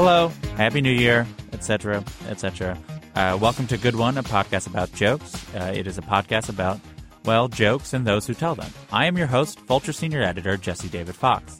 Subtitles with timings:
[0.00, 2.78] Hello, Happy New Year, etc., etc.
[3.16, 5.44] Uh, welcome to Good One, a podcast about jokes.
[5.52, 6.78] Uh, it is a podcast about,
[7.24, 8.70] well, jokes and those who tell them.
[8.92, 11.58] I am your host, Vulture Senior Editor Jesse David Fox.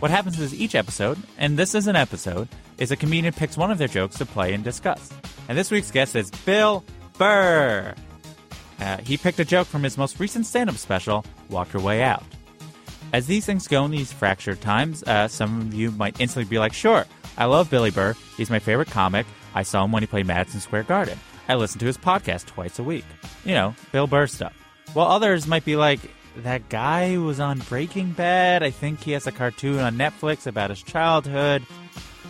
[0.00, 3.70] What happens is each episode, and this is an episode, is a comedian picks one
[3.70, 5.10] of their jokes to play and discuss.
[5.48, 6.84] And this week's guest is Bill
[7.16, 7.94] Burr.
[8.80, 12.02] Uh, he picked a joke from his most recent stand up special, Walk Your Way
[12.02, 12.22] Out.
[13.14, 16.58] As these things go in these fractured times, uh, some of you might instantly be
[16.58, 17.06] like, sure,
[17.38, 18.14] I love Billy Burr.
[18.36, 19.24] He's my favorite comic.
[19.54, 21.18] I saw him when he played Madison Square Garden.
[21.48, 23.04] I listen to his podcast twice a week.
[23.44, 24.54] You know, Bill Burr stuff.
[24.92, 26.00] While others might be like,
[26.38, 28.62] that guy was on Breaking Bad.
[28.62, 31.64] I think he has a cartoon on Netflix about his childhood.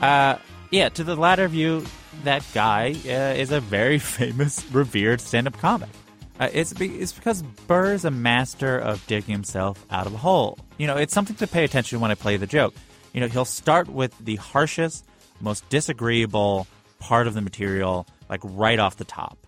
[0.01, 0.37] Uh,
[0.71, 1.85] yeah, to the latter view,
[2.25, 5.88] that guy uh, is a very famous, revered stand up comic.
[6.38, 10.19] Uh, it's, be- it's because Burr is a master of digging himself out of a
[10.19, 10.59] hole.
[10.77, 12.75] You know, it's something to pay attention when I play the joke.
[13.13, 15.04] You know, he'll start with the harshest,
[15.41, 16.67] most disagreeable
[16.99, 19.39] part of the material, like right off the top.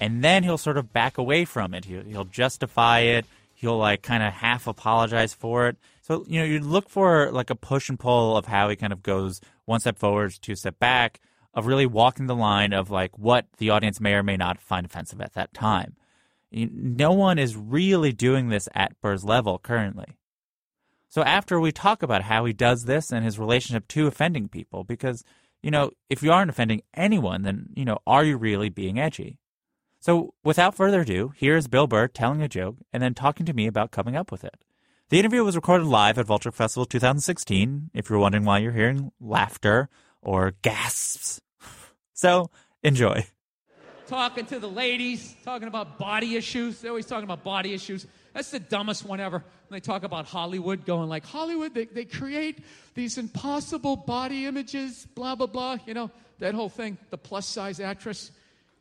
[0.00, 1.84] And then he'll sort of back away from it.
[1.84, 3.26] He'll, he'll justify it.
[3.54, 5.76] He'll like kind of half apologize for it.
[6.02, 8.92] So, you know, you look for like a push and pull of how he kind
[8.92, 11.20] of goes one step forward, two step back,
[11.54, 14.86] of really walking the line of like what the audience may or may not find
[14.86, 15.96] offensive at that time.
[16.52, 20.17] No one is really doing this at Burr's level currently.
[21.08, 24.84] So after we talk about how he does this and his relationship to offending people,
[24.84, 25.24] because,
[25.62, 29.38] you know, if you aren't offending anyone, then, you know, are you really being edgy?
[30.00, 33.66] So without further ado, here's Bill Burr telling a joke and then talking to me
[33.66, 34.54] about coming up with it.
[35.08, 39.10] The interview was recorded live at Vulture Festival 2016, if you're wondering why you're hearing
[39.20, 39.88] laughter
[40.22, 41.40] or gasps.
[42.14, 42.50] So
[42.82, 43.26] enjoy
[44.08, 46.80] talking to the ladies, talking about body issues.
[46.80, 48.06] They're always talking about body issues.
[48.34, 49.38] That's the dumbest one ever.
[49.38, 52.58] When they talk about Hollywood, going like, Hollywood, they, they create
[52.94, 55.78] these impossible body images, blah, blah, blah.
[55.86, 58.30] You know, that whole thing, the plus size actress,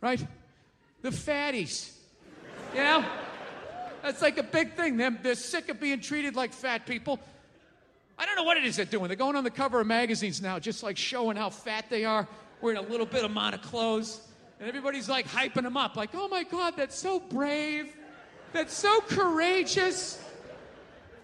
[0.01, 0.25] right?
[1.01, 1.91] The fatties.
[2.73, 3.05] You know?
[4.03, 4.97] That's like a big thing.
[4.97, 7.19] They're, they're sick of being treated like fat people.
[8.17, 9.07] I don't know what it is they're doing.
[9.07, 12.27] They're going on the cover of magazines now, just like showing how fat they are,
[12.61, 14.21] wearing a little bit amount of clothes.
[14.59, 17.95] And everybody's like hyping them up, like, oh my God, that's so brave.
[18.53, 20.21] That's so courageous.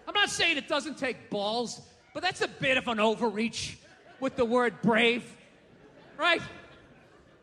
[0.06, 1.80] I'm not saying it doesn't take balls,
[2.12, 3.78] but that's a bit of an overreach
[4.20, 5.24] with the word brave,
[6.18, 6.40] right?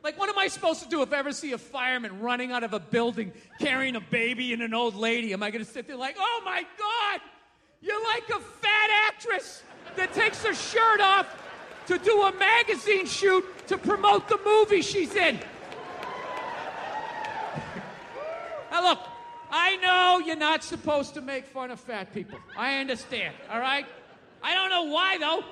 [0.03, 2.63] Like, what am I supposed to do if I ever see a fireman running out
[2.63, 5.33] of a building carrying a baby and an old lady?
[5.33, 7.21] Am I going to sit there like, oh my God,
[7.81, 9.63] you're like a fat actress
[9.95, 11.27] that takes her shirt off
[11.87, 15.39] to do a magazine shoot to promote the movie she's in?
[18.71, 18.99] Now, look,
[19.51, 22.39] I know you're not supposed to make fun of fat people.
[22.55, 23.85] I understand, all right?
[24.41, 25.43] I don't know why, though.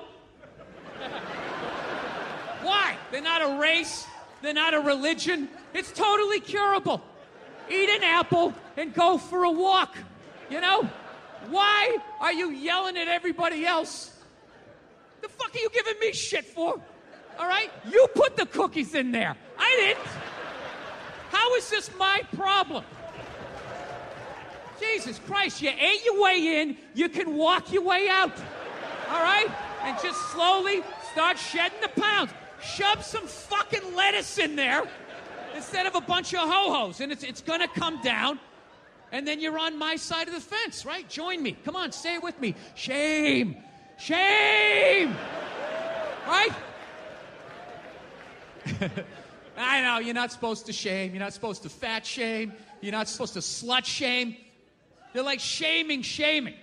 [2.62, 2.96] why?
[3.12, 4.06] They're not a race,
[4.40, 5.48] they're not a religion.
[5.74, 7.02] It's totally curable.
[7.68, 9.96] Eat an apple and go for a walk.
[10.48, 10.88] You know?
[11.50, 14.16] Why are you yelling at everybody else?
[15.20, 16.80] The fuck are you giving me shit for?
[17.38, 17.70] All right?
[17.90, 19.36] You put the cookies in there.
[19.58, 20.06] I didn't.
[21.30, 22.84] How is this my problem?
[24.80, 28.32] Jesus Christ, you ate your way in, you can walk your way out.
[29.10, 29.48] All right?
[29.82, 30.82] And just slowly
[31.12, 32.30] start shedding the pounds.
[32.62, 34.84] Shove some fucking lettuce in there
[35.54, 38.38] instead of a bunch of ho hos, and it's, it's gonna come down.
[39.12, 41.08] And then you're on my side of the fence, right?
[41.08, 41.56] Join me.
[41.64, 42.54] Come on, it with me.
[42.74, 43.56] Shame.
[43.98, 45.16] Shame.
[46.26, 46.50] Right?
[49.58, 51.12] I know, you're not supposed to shame.
[51.12, 52.52] You're not supposed to fat shame.
[52.80, 54.36] You're not supposed to slut shame.
[55.12, 56.54] They're like shaming, shaming.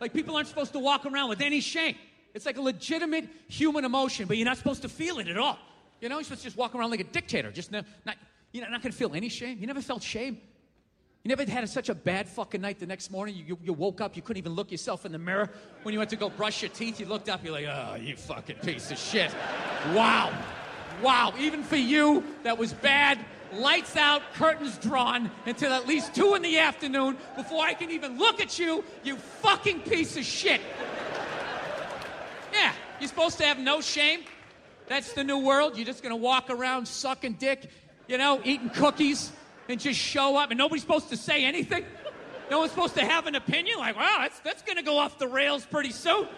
[0.00, 1.96] Like people aren't supposed to walk around with any shame.
[2.34, 5.58] It's like a legitimate human emotion, but you're not supposed to feel it at all.
[6.00, 8.16] You know, you're supposed to just walk around like a dictator, just not, not
[8.52, 9.58] you're not going to feel any shame.
[9.60, 10.38] You never felt shame.
[11.22, 13.34] You never had such a bad fucking night the next morning.
[13.34, 15.48] You, you, you, woke up, you couldn't even look yourself in the mirror.
[15.82, 18.14] When you went to go brush your teeth, you looked up, you're like, oh, you
[18.14, 19.34] fucking piece of shit.
[19.94, 20.30] Wow.
[21.02, 21.34] Wow.
[21.38, 23.18] Even for you, that was bad
[23.52, 28.18] lights out, curtains drawn until at least two in the afternoon before I can even
[28.18, 30.60] look at you, you fucking piece of shit.
[32.52, 34.20] Yeah, you're supposed to have no shame.
[34.86, 35.76] That's the new world.
[35.76, 37.70] You're just gonna walk around sucking dick,
[38.06, 39.32] you know, eating cookies,
[39.68, 41.84] and just show up, and nobody's supposed to say anything.
[42.50, 43.78] No one's supposed to have an opinion.
[43.78, 46.28] Like, wow, that's that's gonna go off the rails pretty soon.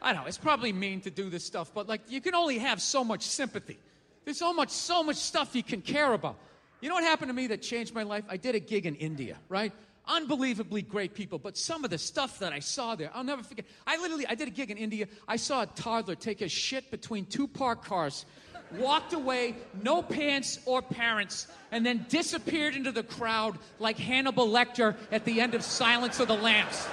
[0.00, 2.80] I know it's probably mean to do this stuff, but like you can only have
[2.80, 3.78] so much sympathy.
[4.24, 6.36] There's so much, so much stuff you can care about.
[6.80, 8.24] You know what happened to me that changed my life?
[8.28, 9.72] I did a gig in India, right?
[10.06, 13.66] Unbelievably great people, but some of the stuff that I saw there, I'll never forget.
[13.86, 15.08] I literally, I did a gig in India.
[15.26, 18.24] I saw a toddler take a shit between two parked cars,
[18.72, 24.94] walked away, no pants or parents, and then disappeared into the crowd like Hannibal Lecter
[25.10, 26.86] at the end of Silence of the Lambs.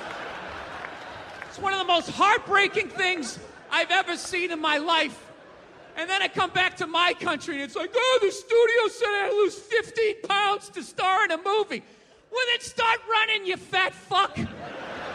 [1.55, 3.39] It's one of the most heartbreaking things
[3.71, 5.17] I've ever seen in my life.
[5.95, 9.07] And then I come back to my country and it's like, oh, the studio said
[9.07, 11.81] I lose 15 pounds to star in a movie.
[12.29, 14.37] Well, then start running, you fat fuck.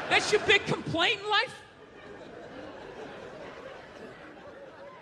[0.08, 1.54] That's your big complaint in life?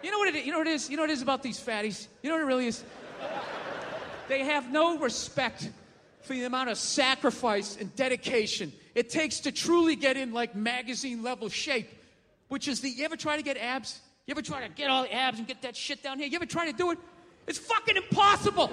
[0.02, 0.44] You know what it is?
[0.44, 0.90] You know what it is?
[0.90, 2.08] You know what it is about these fatties?
[2.20, 2.82] You know what it really is?
[4.26, 5.70] They have no respect
[6.22, 11.22] for the amount of sacrifice and dedication it takes to truly get in like magazine
[11.22, 11.88] level shape,
[12.48, 14.00] which is the you ever try to get abs?
[14.26, 16.26] You ever try to get all the abs and get that shit down here?
[16.26, 16.98] You ever try to do it?
[17.46, 18.72] It's fucking impossible.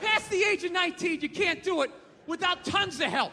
[0.00, 1.90] Past the age of 19, you can't do it
[2.28, 3.32] without tons of help.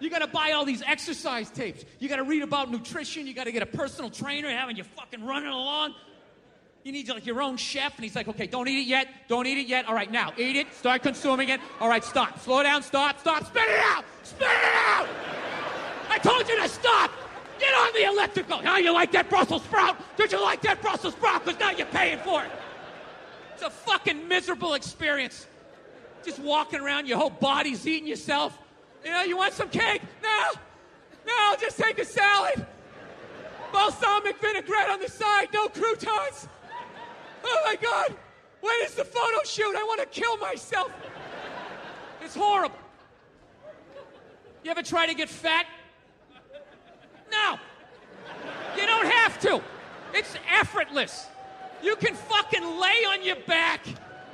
[0.00, 1.84] You gotta buy all these exercise tapes.
[1.98, 3.26] You gotta read about nutrition.
[3.26, 5.94] You gotta get a personal trainer having you fucking running along.
[6.84, 9.08] You need like your own chef, and he's like, okay, don't eat it yet.
[9.26, 9.88] Don't eat it yet.
[9.88, 10.72] All right, now eat it.
[10.74, 11.58] Start consuming it.
[11.80, 12.38] All right, stop.
[12.40, 12.82] Slow down.
[12.82, 13.18] Stop.
[13.20, 13.46] Stop.
[13.46, 14.04] Spit it out.
[14.22, 15.08] Spit it out.
[16.10, 17.10] I told you to stop.
[17.58, 18.60] Get on the elliptical.
[18.60, 19.96] Now you like that Brussels sprout?
[20.18, 21.44] Did you like that Brussels sprout?
[21.44, 22.50] Because now you're paying for it.
[23.54, 25.46] It's a fucking miserable experience.
[26.22, 28.58] Just walking around, your whole body's eating yourself.
[29.04, 30.02] You know, you want some cake?
[30.22, 30.50] No.
[31.26, 32.66] No, just take a salad.
[33.72, 36.48] Balsamic vinaigrette on the side, no croutons.
[37.44, 38.16] Oh my God.
[38.60, 39.76] When is the photo shoot?
[39.76, 40.90] I want to kill myself.
[42.22, 42.78] It's horrible.
[44.62, 45.66] You ever try to get fat?
[47.30, 47.58] No.
[48.76, 49.60] You don't have to.
[50.14, 51.26] It's effortless.
[51.82, 53.80] You can fucking lay on your back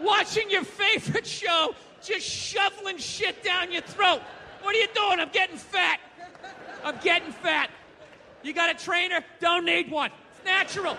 [0.00, 4.20] watching your favorite show, just shoveling shit down your throat.
[4.62, 5.18] What are you doing?
[5.18, 5.98] I'm getting fat.
[6.84, 7.70] I'm getting fat.
[8.42, 9.24] You got a trainer?
[9.40, 10.10] Don't need one.
[10.30, 10.96] It's natural.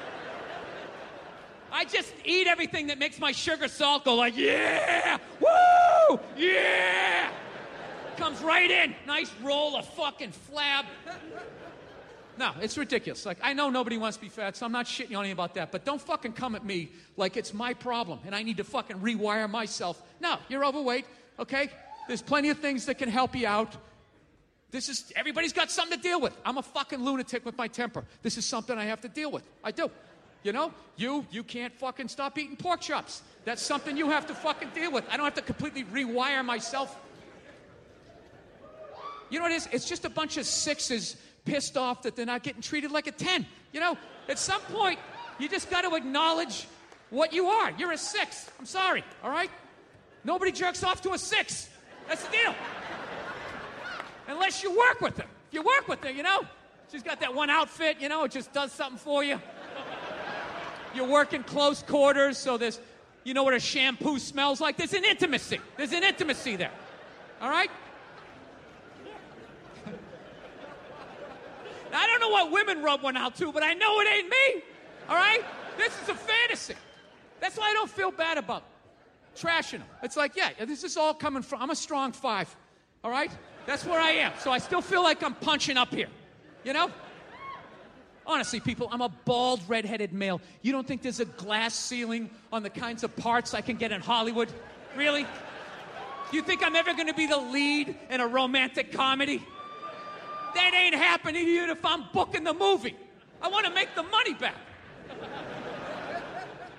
[1.71, 7.31] I just eat everything that makes my sugar salt go like, yeah, woo, yeah.
[8.17, 8.93] Comes right in.
[9.07, 10.85] Nice roll of fucking flab.
[12.37, 13.25] No, it's ridiculous.
[13.25, 15.53] Like, I know nobody wants to be fat, so I'm not shitting on you about
[15.55, 15.71] that.
[15.71, 18.97] But don't fucking come at me like it's my problem and I need to fucking
[18.97, 20.01] rewire myself.
[20.19, 21.05] No, you're overweight,
[21.39, 21.69] okay?
[22.07, 23.75] There's plenty of things that can help you out.
[24.71, 26.35] This is, everybody's got something to deal with.
[26.45, 28.05] I'm a fucking lunatic with my temper.
[28.21, 29.43] This is something I have to deal with.
[29.63, 29.91] I do.
[30.43, 33.21] You know, you, you can't fucking stop eating pork chops.
[33.45, 35.05] That's something you have to fucking deal with.
[35.09, 36.97] I don't have to completely rewire myself.
[39.29, 39.69] You know what it is?
[39.71, 41.15] It's just a bunch of sixes
[41.45, 43.45] pissed off that they're not getting treated like a 10.
[43.71, 43.97] You know,
[44.27, 44.99] at some point,
[45.39, 46.67] you just got to acknowledge
[47.09, 47.71] what you are.
[47.77, 48.49] You're a six.
[48.59, 49.49] I'm sorry, all right?
[50.23, 51.69] Nobody jerks off to a six.
[52.07, 52.55] That's the deal.
[54.27, 55.27] Unless you work with them.
[55.49, 56.41] If you work with her, you know,
[56.91, 59.39] she's got that one outfit, you know, it just does something for you.
[60.93, 62.79] You work in close quarters, so there's,
[63.23, 64.77] you know what a shampoo smells like?
[64.77, 65.59] There's an intimacy.
[65.77, 66.71] There's an intimacy there.
[67.41, 67.71] All right?
[71.93, 74.63] I don't know what women rub one out to, but I know it ain't me.
[75.09, 75.43] All right?
[75.77, 76.75] This is a fantasy.
[77.39, 78.63] That's why I don't feel bad about
[79.35, 79.87] trashing them.
[80.03, 82.53] It's like, yeah, this is all coming from, I'm a strong five.
[83.03, 83.31] All right?
[83.65, 84.33] That's where I am.
[84.39, 86.09] So I still feel like I'm punching up here.
[86.63, 86.91] You know?
[88.25, 90.41] Honestly, people, I'm a bald, redheaded male.
[90.61, 93.91] You don't think there's a glass ceiling on the kinds of parts I can get
[93.91, 94.49] in Hollywood?
[94.95, 95.25] Really?
[96.31, 99.43] You think I'm ever to be the lead in a romantic comedy?
[100.53, 102.95] That ain't happening even if I'm booking the movie.
[103.41, 104.55] I want to make the money back.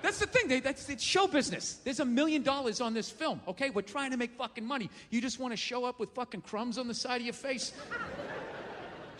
[0.02, 0.48] That's the thing.
[0.48, 1.74] They, that's it's show business.
[1.84, 3.40] There's a million dollars on this film.
[3.46, 4.90] Okay, we're trying to make fucking money.
[5.10, 7.72] You just want to show up with fucking crumbs on the side of your face.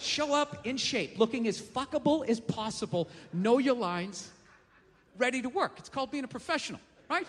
[0.03, 3.09] Show up in shape, looking as fuckable as possible.
[3.33, 4.31] Know your lines.
[5.19, 5.75] Ready to work.
[5.79, 7.27] It's called being a professional, right?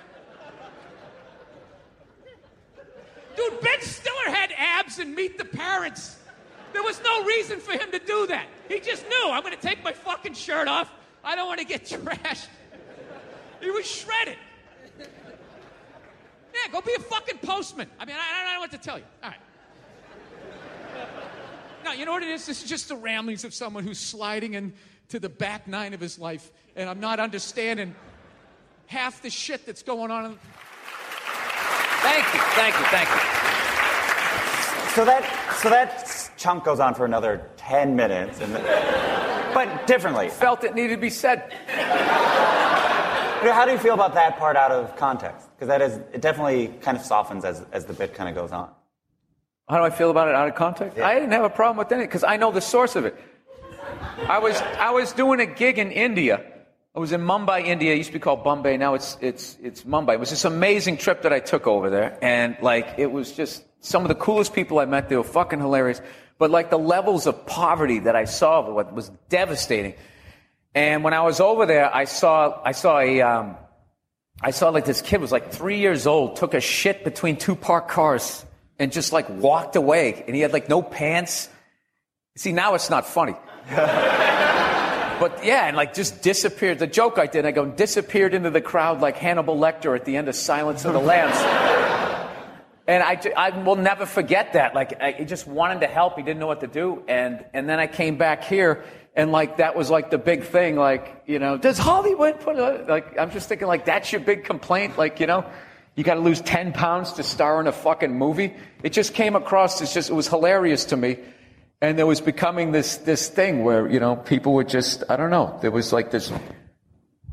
[3.35, 6.17] Dude, Ben Stiller had abs and meet the parents.
[6.71, 8.47] There was no reason for him to do that.
[8.67, 10.91] He just knew I'm going to take my fucking shirt off.
[11.23, 12.47] I don't want to get trashed.
[13.61, 14.37] He was shredded.
[14.99, 17.87] Yeah, go be a fucking postman.
[17.99, 19.05] I mean, I, I don't know what to tell you.
[19.23, 19.39] All right.
[21.83, 22.45] Now, you know what it is?
[22.45, 26.17] This is just the ramblings of someone who's sliding into the back nine of his
[26.17, 27.93] life, and I'm not understanding
[28.87, 30.39] half the shit that's going on.
[32.01, 33.15] Thank you, thank you, thank you.
[34.91, 38.53] So that so that chunk goes on for another ten minutes, and,
[39.53, 40.29] but differently.
[40.29, 41.53] Felt it needed to be said.
[41.67, 45.49] You know, how do you feel about that part out of context?
[45.55, 48.53] Because that is, it definitely kind of softens as, as the bit kind of goes
[48.53, 48.69] on.
[49.69, 50.99] How do I feel about it out of context?
[50.99, 53.15] I didn't have a problem with any because I know the source of it.
[54.27, 56.43] I was I was doing a gig in India.
[56.95, 57.93] I was in Mumbai, India.
[57.93, 58.77] It used to be called Bombay.
[58.77, 60.13] Now it's it's it's Mumbai.
[60.13, 63.63] It was this amazing trip that I took over there, and like it was just
[63.79, 65.09] some of the coolest people I met.
[65.09, 66.01] They were fucking hilarious.
[66.37, 69.93] But like the levels of poverty that I saw was devastating.
[70.75, 73.55] And when I was over there, I saw I saw a um,
[74.41, 77.55] I saw like this kid was like three years old, took a shit between two
[77.55, 78.45] parked cars,
[78.79, 80.23] and just like walked away.
[80.25, 81.49] And he had like no pants.
[82.35, 83.35] See, now it's not funny.
[83.69, 86.79] but yeah, and like just disappeared.
[86.79, 90.17] The joke I did, I go disappeared into the crowd like Hannibal Lecter at the
[90.17, 91.37] end of Silence of the Lambs.
[92.87, 94.75] and I, I will never forget that.
[94.75, 96.17] Like I he just wanted to help.
[96.17, 97.03] He didn't know what to do.
[97.07, 98.83] And and then I came back here
[99.15, 102.83] and like that was like the big thing like you know does hollywood put a
[102.87, 105.45] like i'm just thinking like that's your big complaint like you know
[105.95, 109.35] you got to lose 10 pounds to star in a fucking movie it just came
[109.35, 111.17] across as just it was hilarious to me
[111.81, 115.29] and there was becoming this this thing where you know people were just i don't
[115.29, 116.31] know there was like this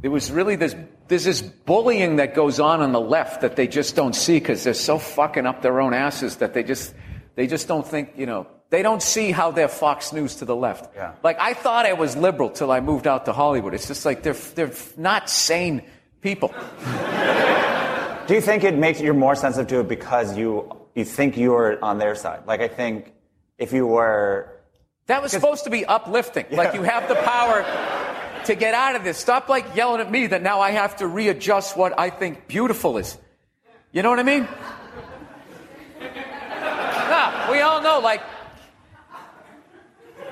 [0.02, 0.74] there was really this
[1.08, 4.64] there's this bullying that goes on on the left that they just don't see because
[4.64, 6.94] they're so fucking up their own asses that they just
[7.34, 10.54] they just don't think you know they don't see how they're Fox News to the
[10.54, 10.94] left.
[10.94, 11.14] Yeah.
[11.24, 13.74] Like I thought I was liberal till I moved out to Hollywood.
[13.74, 15.82] It's just like they're they're not sane
[16.20, 16.54] people.
[18.30, 21.84] Do you think it makes you more sensitive to it because you you think you're
[21.84, 22.46] on their side?
[22.46, 23.12] Like I think
[23.58, 24.54] if you were
[25.06, 26.46] That was supposed to be uplifting.
[26.52, 27.64] Like you have the power
[28.44, 29.18] to get out of this.
[29.18, 32.98] Stop like yelling at me that now I have to readjust what I think beautiful
[32.98, 33.18] is.
[33.90, 34.46] You know what I mean?
[37.10, 38.22] Nah, we all know like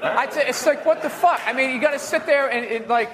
[0.00, 1.40] I t- it's like, what the fuck?
[1.44, 3.10] I mean, you got to sit there and, and, like,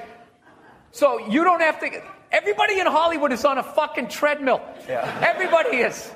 [0.92, 2.02] so you don't have to.
[2.34, 4.60] Everybody in Hollywood is on a fucking treadmill.
[4.88, 5.06] Yeah.
[5.22, 6.10] Everybody is.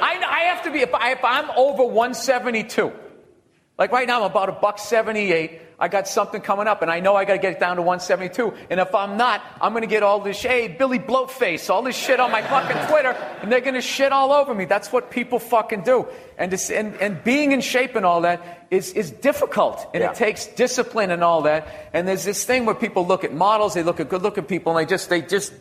[0.00, 2.92] I, I have to be, if, I, if I'm over 172,
[3.78, 7.00] like right now I'm about a buck 78, I got something coming up, and I
[7.00, 8.52] know I got to get it down to 172.
[8.70, 11.96] And if I'm not, I'm going to get all this, hey, Billy Bloatface, all this
[11.96, 13.10] shit on my fucking Twitter,
[13.40, 14.64] and they're going to shit all over me.
[14.64, 16.06] That's what people fucking do.
[16.38, 20.10] And, this, and, and being in shape and all that is, is difficult, and Yeah.
[20.10, 21.66] it takes discipline and all that.
[21.92, 24.86] And there's this thing where people look at models, they look at good-looking people, and
[24.86, 25.52] they just, they just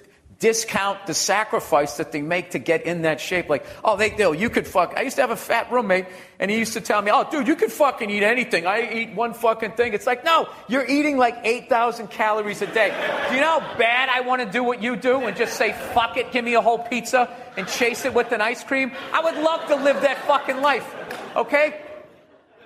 [0.42, 3.48] discount the sacrifice that they make to get in that shape.
[3.48, 4.34] Like, oh, they do.
[4.34, 4.96] You could fuck.
[4.98, 6.08] I used to have a fat roommate,
[6.40, 8.66] and he used to tell me, oh, dude, you could fucking eat anything.
[8.66, 9.94] I eat one fucking thing.
[9.94, 12.90] It's like, no, you're eating like 8,000 calories a day.
[13.30, 15.74] Do you know how bad I want to do what you do and just say,
[15.94, 18.92] fuck it, give me a whole pizza and chase it with an ice cream?
[19.14, 20.96] I would love to live that fucking life.
[21.36, 21.80] Okay?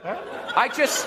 [0.05, 1.05] I just.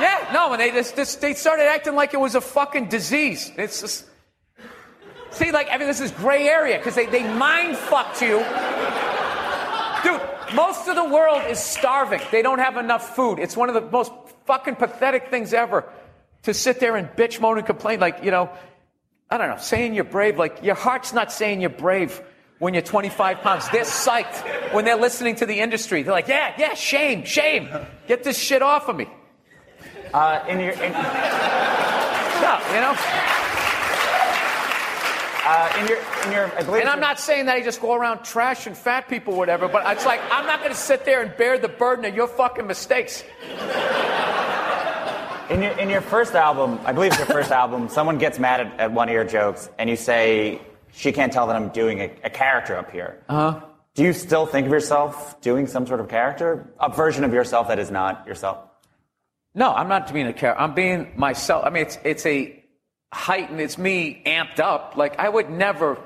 [0.00, 3.52] Yeah, no, and they just, just they started acting like it was a fucking disease.
[3.58, 4.06] It's just.
[5.32, 8.38] See, like, I mean, this is gray area because they, they mind fucked you.
[10.04, 10.20] Dude,
[10.54, 12.20] most of the world is starving.
[12.30, 13.38] They don't have enough food.
[13.38, 14.12] It's one of the most
[14.46, 15.88] fucking pathetic things ever
[16.42, 18.00] to sit there and bitch, moan, and complain.
[18.00, 18.50] Like, you know,
[19.30, 20.38] I don't know, saying you're brave.
[20.38, 22.20] Like, your heart's not saying you're brave
[22.58, 23.68] when you're 25 pounds.
[23.70, 26.02] They're psyched when they're listening to the industry.
[26.02, 27.68] They're like, yeah, yeah, shame, shame.
[28.06, 29.08] Get this shit off of me.
[30.12, 32.94] uh, in your in, No, you know?
[35.44, 37.94] Uh, in your in your I believe And I'm not saying that I just go
[37.94, 41.36] around trashing fat people, whatever, but it's like, I'm not going to sit there and
[41.36, 43.24] bear the burden of your fucking mistakes.
[45.50, 48.60] In your, in your first album, I believe it's your first album, someone gets mad
[48.60, 50.60] at, at one of your jokes, and you say,
[50.92, 53.22] she can't tell that I'm doing a, a character up here.
[53.28, 53.60] Uh-huh.
[53.94, 56.72] Do you still think of yourself doing some sort of character?
[56.80, 58.58] A version of yourself that is not yourself?
[59.54, 60.62] No, I'm not being a character.
[60.62, 61.66] I'm being myself.
[61.66, 62.61] I mean, it's, it's a
[63.12, 64.94] heightened, it's me amped up.
[64.96, 65.98] Like, I would never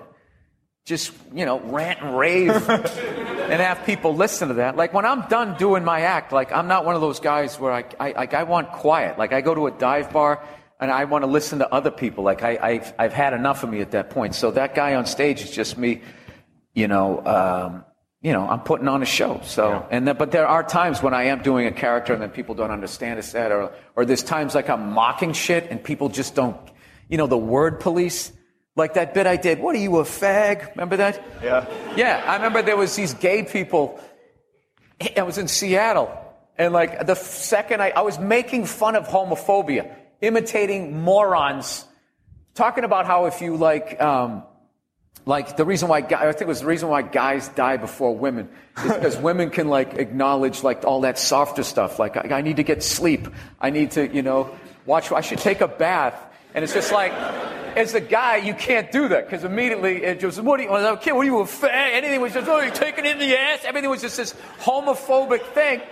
[0.84, 4.76] just, you know, rant and rave and have people listen to that.
[4.76, 7.72] Like, when I'm done doing my act, like, I'm not one of those guys where
[7.72, 9.18] I, I, like, I want quiet.
[9.18, 10.44] Like, I go to a dive bar
[10.78, 12.22] and I want to listen to other people.
[12.24, 14.34] Like, I, I've, I've had enough of me at that point.
[14.34, 16.02] So that guy on stage is just me,
[16.74, 17.84] you know, um,
[18.20, 19.40] you know, I'm putting on a show.
[19.44, 22.30] So, and then, but there are times when I am doing a character and then
[22.30, 26.08] people don't understand it's that, or, or there's times like I'm mocking shit and people
[26.08, 26.56] just don't,
[27.08, 28.32] you know, the word police.
[28.74, 29.58] Like that bit I did.
[29.58, 30.70] What are you, a fag?
[30.72, 31.22] Remember that?
[31.42, 31.66] Yeah.
[31.96, 33.98] Yeah, I remember there was these gay people.
[35.16, 36.10] I was in Seattle,
[36.58, 41.86] and like the second I, I was making fun of homophobia, imitating morons,
[42.54, 44.42] talking about how if you like, um,
[45.24, 48.48] like the reason why I think it was the reason why guys die before women
[48.76, 51.98] is because women can like acknowledge like all that softer stuff.
[51.98, 53.28] Like I, I need to get sleep.
[53.60, 55.10] I need to, you know, watch.
[55.12, 56.14] I should take a bath.
[56.56, 57.12] And it's just like,
[57.76, 61.12] as a guy, you can't do that because immediately it just, what are you, kid,
[61.12, 61.68] what are you, a fag?
[61.70, 63.60] Anything was just, oh, you're taking it in the ass.
[63.64, 65.82] Everything was just this homophobic thing.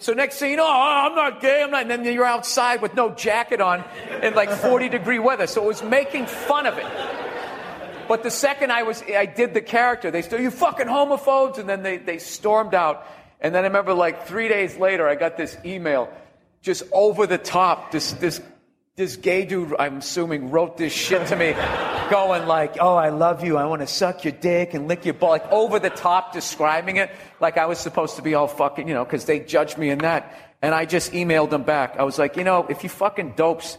[0.00, 2.82] So next thing you know, oh, I'm not gay, I'm not, and then you're outside
[2.82, 3.84] with no jacket on
[4.22, 5.46] in like 40 degree weather.
[5.46, 6.86] So it was making fun of it.
[8.08, 11.68] But the second I was, I did the character, they said, you fucking homophobes, and
[11.68, 13.06] then they, they stormed out.
[13.40, 16.12] And then I remember like three days later, I got this email,
[16.60, 18.40] just over the top, this, this,
[19.00, 21.54] this gay dude, I'm assuming, wrote this shit to me,
[22.10, 25.14] going like, oh, I love you, I want to suck your dick and lick your
[25.14, 28.86] ball, like over the top describing it, like I was supposed to be all fucking,
[28.86, 30.34] you know, because they judged me in that.
[30.60, 31.96] And I just emailed them back.
[31.98, 33.78] I was like, you know, if you fucking dopes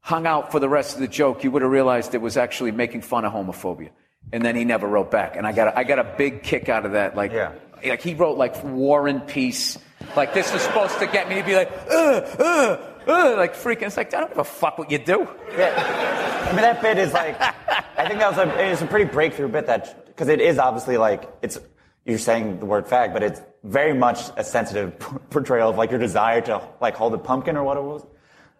[0.00, 2.72] hung out for the rest of the joke, you would have realized it was actually
[2.72, 3.90] making fun of homophobia.
[4.32, 5.36] And then he never wrote back.
[5.36, 7.14] And I got a, I got a big kick out of that.
[7.14, 7.52] Like, Yeah.
[7.84, 9.78] like he wrote like War and Peace.
[10.16, 13.82] Like this was supposed to get me to be like, uh, uh, like freaking.
[13.82, 15.28] It's like, I don't give a fuck what you do.
[15.56, 16.46] Yeah.
[16.48, 19.48] I mean, that bit is like, I think that was a, it's a pretty breakthrough
[19.48, 21.58] bit that, because it is obviously like, it's,
[22.04, 24.98] you're saying the word fag, but it's very much a sensitive
[25.30, 28.06] portrayal of like your desire to like hold a pumpkin or what it was.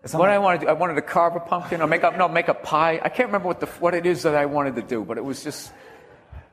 [0.02, 2.16] It's What I wanted to do, I wanted to carve a pumpkin or make up,
[2.16, 3.00] no, make a pie.
[3.02, 5.24] I can't remember what the, what it is that I wanted to do, but it
[5.24, 5.72] was just,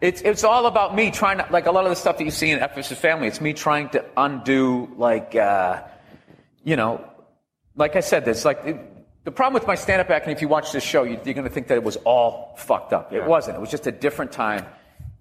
[0.01, 2.31] it's, it's all about me trying to, like a lot of the stuff that you
[2.31, 5.83] see in F is for Family, it's me trying to undo, like, uh,
[6.63, 7.07] you know,
[7.75, 8.77] like I said, there's like, it,
[9.23, 11.47] the problem with my stand-up act, and if you watch this show, you, you're going
[11.47, 13.13] to think that it was all fucked up.
[13.13, 13.57] It wasn't.
[13.57, 14.65] It was just a different time.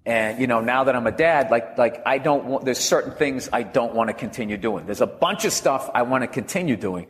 [0.05, 3.13] And, you know, now that I'm a dad, like, like I don't want, there's certain
[3.13, 4.85] things I don't want to continue doing.
[4.85, 7.07] There's a bunch of stuff I want to continue doing.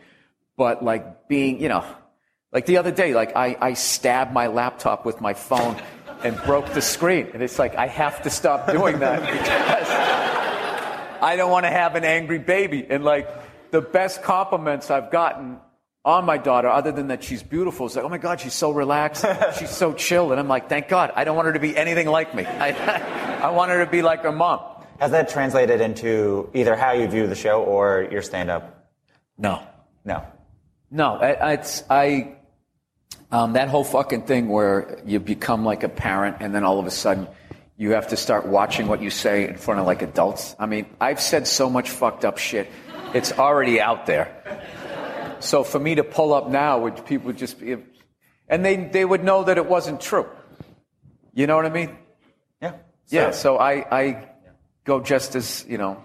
[0.56, 1.84] But like being, you know,
[2.52, 5.82] like the other day, like I, I stabbed my laptop with my phone
[6.24, 7.32] and broke the screen.
[7.34, 9.90] And it's like, I have to stop doing that because
[11.20, 12.86] I don't want to have an angry baby.
[12.88, 13.28] And like
[13.74, 15.58] the best compliments I've gotten
[16.06, 18.70] on my daughter, other than that she's beautiful, is like, oh my God, she's so
[18.70, 19.26] relaxed.
[19.60, 20.30] she's so chill.
[20.30, 21.12] And I'm like, thank God.
[21.16, 22.46] I don't want her to be anything like me.
[22.46, 24.60] I, I want her to be like her mom.
[25.00, 28.92] Has that translated into either how you view the show or your stand up?
[29.40, 29.64] No.
[30.06, 30.24] No.
[30.92, 32.36] No, I, it's I.
[33.32, 36.86] Um, that whole fucking thing where you become like a parent and then all of
[36.86, 37.28] a sudden
[37.76, 40.56] you have to start watching what you say in front of like adults.
[40.60, 42.70] I mean, I've said so much fucked up shit.
[43.14, 44.62] It's already out there.
[45.40, 47.76] So for me to pull up now, would people would just be,
[48.48, 50.28] and they they would know that it wasn't true.
[51.34, 51.98] You know what I mean?
[52.62, 52.76] Yeah.
[53.08, 53.32] Yeah.
[53.32, 54.30] So I I
[54.86, 56.04] go just as you know.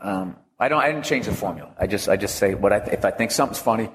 [0.00, 0.80] Um, I don't.
[0.80, 1.74] I didn't change the formula.
[1.78, 3.90] I just I just say what I if I think something's funny,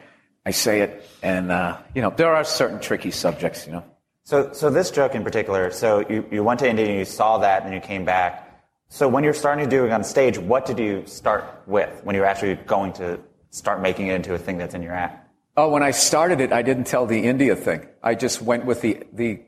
[0.46, 3.68] I say it, and uh, you know there are certain tricky subjects.
[3.68, 3.84] You know.
[4.26, 7.38] So, so this joke in particular, so you, you went to India and you saw
[7.38, 8.45] that and you came back.
[8.90, 12.16] So when you're starting to do it on stage, what did you start with when
[12.16, 13.20] you were actually going to
[13.50, 15.28] start making it into a thing that's in your act?
[15.58, 17.88] Oh, when I started it, I didn't tell the India thing.
[18.04, 19.42] I just went with the the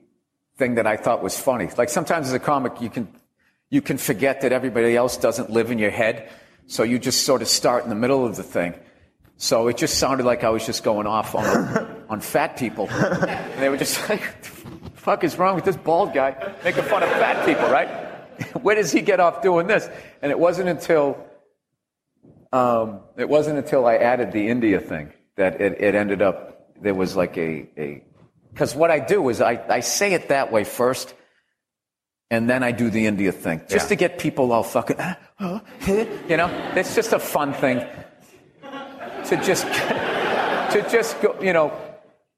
[0.58, 1.69] thing that I thought was funny.
[1.78, 3.08] Like sometimes as a comic, you can
[3.69, 6.30] you can forget that everybody else doesn't live in your head,
[6.65, 8.73] so you just sort of start in the middle of the thing.
[9.36, 13.62] So it just sounded like I was just going off on on fat people, and
[13.62, 14.50] they were just like, "The
[14.95, 18.07] fuck is wrong with this bald guy making fun of fat people, right?
[18.62, 19.89] Where does he get off doing this?"
[20.21, 21.17] And it wasn't until
[22.54, 26.93] um, it wasn't until I added the India thing that it, it ended up there
[26.93, 28.04] was like a a
[28.54, 31.13] because what I do is I, I say it that way first,
[32.32, 33.89] and then I do the India thing just Yeah.
[33.89, 35.60] to get people all fucking "Ah, huh,"
[36.30, 36.50] you know.
[36.76, 37.86] It's just a fun thing
[39.26, 39.65] to just
[40.73, 41.71] to just go, you know,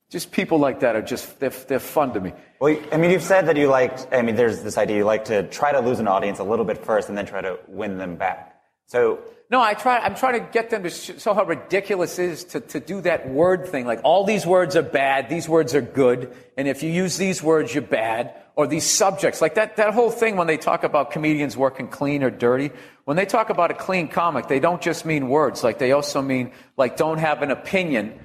[0.10, 2.34] just people like that are just they're, they're fun to me.
[2.60, 5.26] Well, I mean, you've said that you like, I mean, there's this idea you like
[5.26, 7.98] to try to lose an audience a little bit first and then try to win
[7.98, 8.60] them back.
[8.88, 9.20] So,
[9.52, 10.00] No, I try.
[10.00, 13.02] I'm trying to get them to sh- show how ridiculous it is to, to do
[13.02, 13.86] that word thing.
[13.86, 17.44] Like all these words are bad, these words are good, and if you use these
[17.44, 18.34] words, you're bad.
[18.56, 22.24] Or these subjects, like that that whole thing when they talk about comedians working clean
[22.24, 22.72] or dirty.
[23.06, 25.64] When they talk about a clean comic, they don't just mean words.
[25.64, 28.20] Like they also mean like don't have an opinion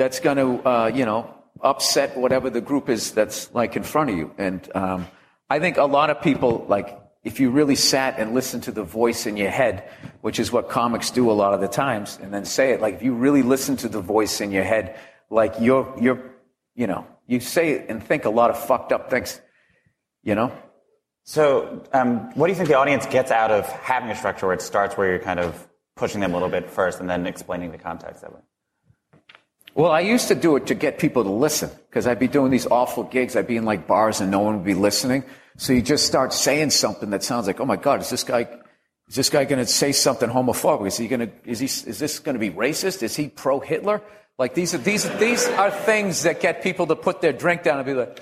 [0.00, 4.08] that's going to uh, you know upset whatever the group is that's like in front
[4.08, 4.32] of you.
[4.38, 5.06] And um,
[5.50, 8.82] I think a lot of people like if you really sat and listened to the
[8.82, 9.84] voice in your head,
[10.22, 12.94] which is what comics do a lot of the times, and then say it like
[12.94, 16.22] if you really listen to the voice in your head, like you're you're
[16.74, 19.38] you know you say and think a lot of fucked up things,
[20.22, 20.50] you know.
[21.24, 24.54] so, um, what do you think the audience gets out of having a structure where
[24.54, 27.70] it starts where you're kind of pushing them a little bit first and then explaining
[27.70, 28.44] the context of it?
[29.74, 32.50] Well, I used to do it to get people to listen because I'd be doing
[32.50, 33.36] these awful gigs.
[33.36, 35.24] I'd be in like bars and no one would be listening.
[35.56, 38.48] So you just start saying something that sounds like, oh my God, is this guy,
[39.08, 40.88] is this guy going to say something homophobic?
[40.88, 43.02] Is he going to, is he, is this going to be racist?
[43.02, 44.02] Is he pro Hitler?
[44.40, 47.76] Like these are these these are things that get people to put their drink down
[47.76, 48.20] and be like,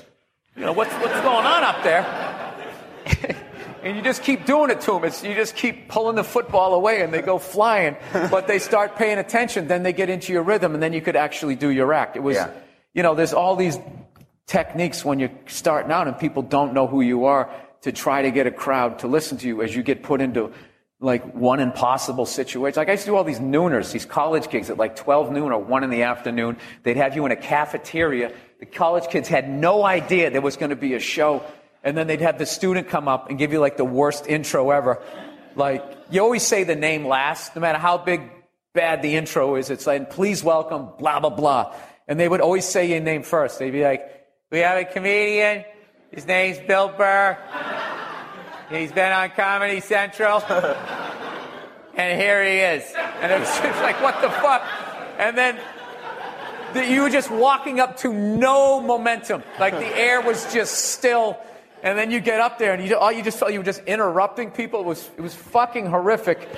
[0.56, 3.44] you know, what's what's going on up there?
[3.82, 5.04] and you just keep doing it to them.
[5.04, 7.96] It's, you just keep pulling the football away and they go flying.
[8.12, 11.16] but they start paying attention, then they get into your rhythm, and then you could
[11.16, 12.16] actually do your act.
[12.16, 12.50] It was, Yeah.
[12.94, 13.78] you know, there's all these
[14.46, 17.50] techniques when you're starting out and people don't know who you are
[17.82, 20.52] to try to get a crowd to listen to you as you get put into
[21.00, 22.76] like one impossible situation.
[22.76, 25.52] Like I used to do all these nooners, these college gigs at like 12 noon
[25.52, 26.56] or 1 in the afternoon.
[26.82, 28.32] They'd have you in a cafeteria.
[28.58, 31.44] The college kids had no idea there was going to be a show.
[31.84, 34.70] And then they'd have the student come up and give you like the worst intro
[34.70, 35.00] ever.
[35.54, 38.22] Like, you always say the name last, no matter how big,
[38.74, 39.70] bad the intro is.
[39.70, 41.74] It's like, please welcome, blah, blah, blah.
[42.06, 43.58] And they would always say your name first.
[43.58, 44.02] They'd be like,
[44.50, 45.64] we have a comedian.
[46.10, 47.36] His name's Bill Burr.
[48.70, 50.42] He's been on Comedy Central.
[51.94, 52.92] and here he is.
[53.20, 54.62] And it was just like, what the fuck?
[55.18, 55.58] And then
[56.74, 59.42] the, you were just walking up to no momentum.
[59.58, 61.36] Like the air was just still.
[61.82, 63.82] And then you get up there and you, all you just felt you were just
[63.84, 64.80] interrupting people.
[64.80, 66.48] It was, it was fucking horrific.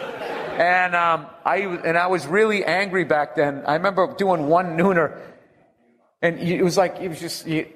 [0.58, 3.62] And, um, I, and I was really angry back then.
[3.66, 5.20] I remember doing one nooner
[6.22, 7.66] and it was like, it was just, you,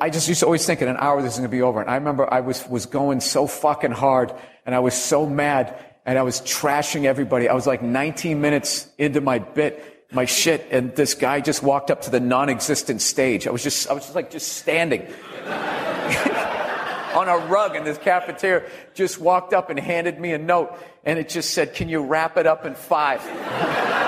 [0.00, 1.80] I just used to always think in an hour this is going to be over.
[1.80, 4.32] And I remember I was, was going so fucking hard
[4.64, 7.48] and I was so mad and I was trashing everybody.
[7.48, 10.66] I was like 19 minutes into my bit, my shit.
[10.70, 13.46] And this guy just walked up to the non-existent stage.
[13.46, 15.06] I was just, I was just like, just standing
[17.16, 20.78] on a rug in this cafeteria, just walked up and handed me a note.
[21.04, 23.22] And it just said, can you wrap it up in five?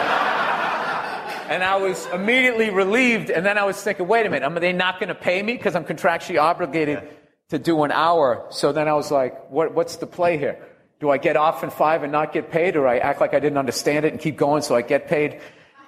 [1.49, 3.31] And I was immediately relieved.
[3.31, 5.55] And then I was thinking, wait a minute, are they not going to pay me
[5.55, 7.09] because I'm contractually obligated
[7.49, 8.47] to do an hour?
[8.51, 10.63] So then I was like, what, what's the play here?
[11.01, 13.41] Do I get off in five and not get paid, or I act like I
[13.41, 15.41] didn't understand it and keep going so I get paid?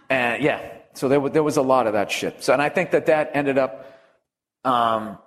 [0.08, 2.42] And yeah, so there, there was a lot of that shit.
[2.42, 4.00] So, and I think that that ended up
[4.64, 5.18] um,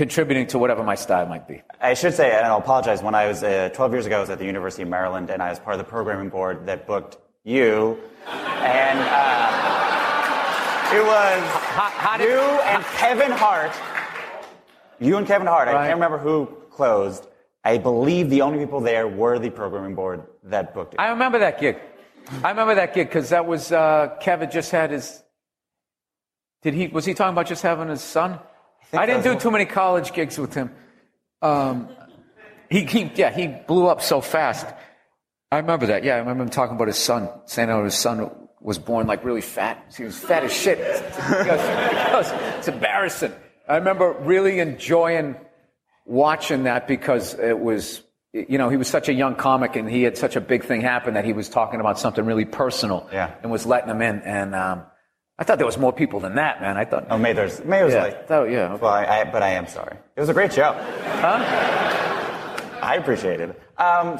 [0.00, 1.60] contributing to whatever my style might be.
[1.78, 4.30] I should say, and I'll apologize, when I was uh, 12 years ago, I was
[4.30, 7.18] at the University of Maryland, and I was part of the programming board that booked
[7.44, 7.98] you.
[8.26, 11.40] And uh, it was
[12.00, 12.38] how did- you
[12.72, 13.72] and Kevin Hart.
[15.00, 15.68] You and Kevin Hart.
[15.68, 17.26] I can't remember who closed.
[17.62, 21.00] I believe the only people there were the programming board that booked it.
[21.00, 21.76] I remember that gig.
[22.42, 25.22] I remember that gig because that was uh, Kevin just had his.
[26.62, 28.38] Did he was he talking about just having his son?
[28.92, 30.70] I, didn't do too many college gigs with him.
[31.42, 31.88] Um,
[32.68, 34.66] he, he yeah he blew up so fast.
[35.52, 36.04] I remember that.
[36.04, 39.24] Yeah, I remember him talking about his son, saying how his son was born like
[39.24, 39.92] really fat.
[39.96, 40.78] He was fat as shit.
[40.78, 43.32] Goes, it's embarrassing.
[43.68, 45.34] I remember really enjoying
[46.04, 50.02] watching that because it was, you know, he was such a young comic and he
[50.02, 53.34] had such a big thing happen that he was talking about something really personal Yeah.
[53.42, 54.20] and was letting him in.
[54.22, 54.82] And um,
[55.40, 56.76] I thought there was more people than that, man.
[56.76, 58.30] I thought, oh, May there's May was yeah, like.
[58.30, 58.74] oh, yeah.
[58.74, 59.96] Well, I, I, but I am sorry.
[60.14, 60.74] It was a great show.
[60.74, 61.38] Huh?
[62.82, 63.58] I appreciate it.
[63.78, 64.18] Um,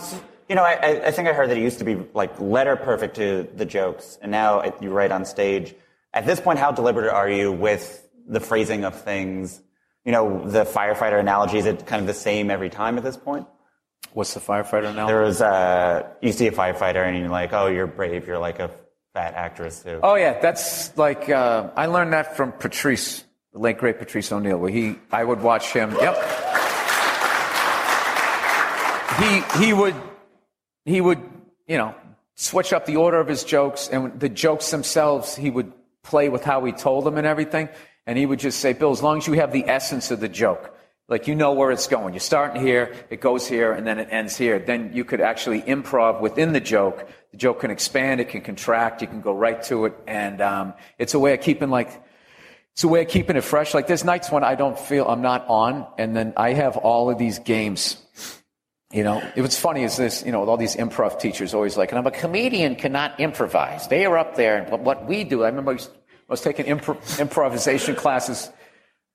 [0.48, 3.16] you know, I, I- think I heard that it used to be like letter perfect
[3.16, 5.74] to the jokes, and now you write on stage.
[6.14, 9.60] At this point, how deliberate are you with the phrasing of things?
[10.06, 13.18] You know, the firefighter analogy is it kind of the same every time at this
[13.18, 13.46] point?
[14.14, 15.06] What's the firefighter now?
[15.06, 18.26] There was uh, you see a firefighter and you're like, oh, you're brave.
[18.26, 18.70] You're like a
[19.14, 20.00] fat actress too.
[20.02, 24.58] Oh yeah, that's like uh, I learned that from Patrice, the late great Patrice O'Neal,
[24.58, 25.94] where he I would watch him.
[26.00, 26.16] Yep.
[29.20, 29.94] He he would
[30.84, 31.20] he would
[31.66, 31.94] you know
[32.36, 36.42] switch up the order of his jokes and the jokes themselves he would play with
[36.42, 37.68] how he told them and everything,
[38.06, 40.28] and he would just say, Bill, as long as you have the essence of the
[40.28, 40.76] joke.
[41.10, 42.14] Like you know where it's going.
[42.14, 44.60] You're starting here, it goes here, and then it ends here.
[44.60, 47.10] Then you could actually improv within the joke.
[47.32, 50.74] The joke can expand, it can contract, you can go right to it, and um,
[50.98, 52.00] it's a way of keeping like
[52.74, 53.74] it's a way of keeping it fresh.
[53.74, 57.10] Like there's nights when I don't feel I'm not on, and then I have all
[57.10, 58.00] of these games.
[58.92, 61.90] You know, was funny is this, you know, with all these improv teachers always like,
[61.90, 63.86] and I'm a comedian cannot improvise.
[63.88, 65.42] They are up there, and what- we do.
[65.42, 65.78] I remember I
[66.28, 68.50] was, taking impro- improvisation classes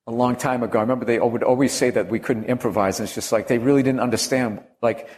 [0.08, 0.78] a long time ago.
[0.80, 3.58] I remember they would always say that we couldn't improvise, and it's just like they
[3.58, 4.64] really didn't understand.
[4.82, 5.10] Like,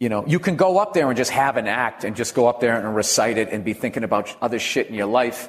[0.00, 2.48] you know, you can go up there and just have an act and just go
[2.48, 5.48] up there and recite it and be thinking about other shit in your life.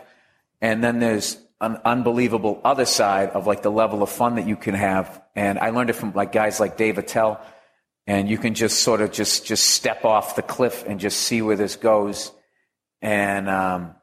[0.59, 4.55] And then there's an unbelievable other side of like the level of fun that you
[4.55, 5.21] can have.
[5.35, 7.39] And I learned it from like guys like Dave Attell.
[8.07, 11.41] And you can just sort of just, just step off the cliff and just see
[11.41, 12.31] where this goes.
[13.01, 13.95] And, um,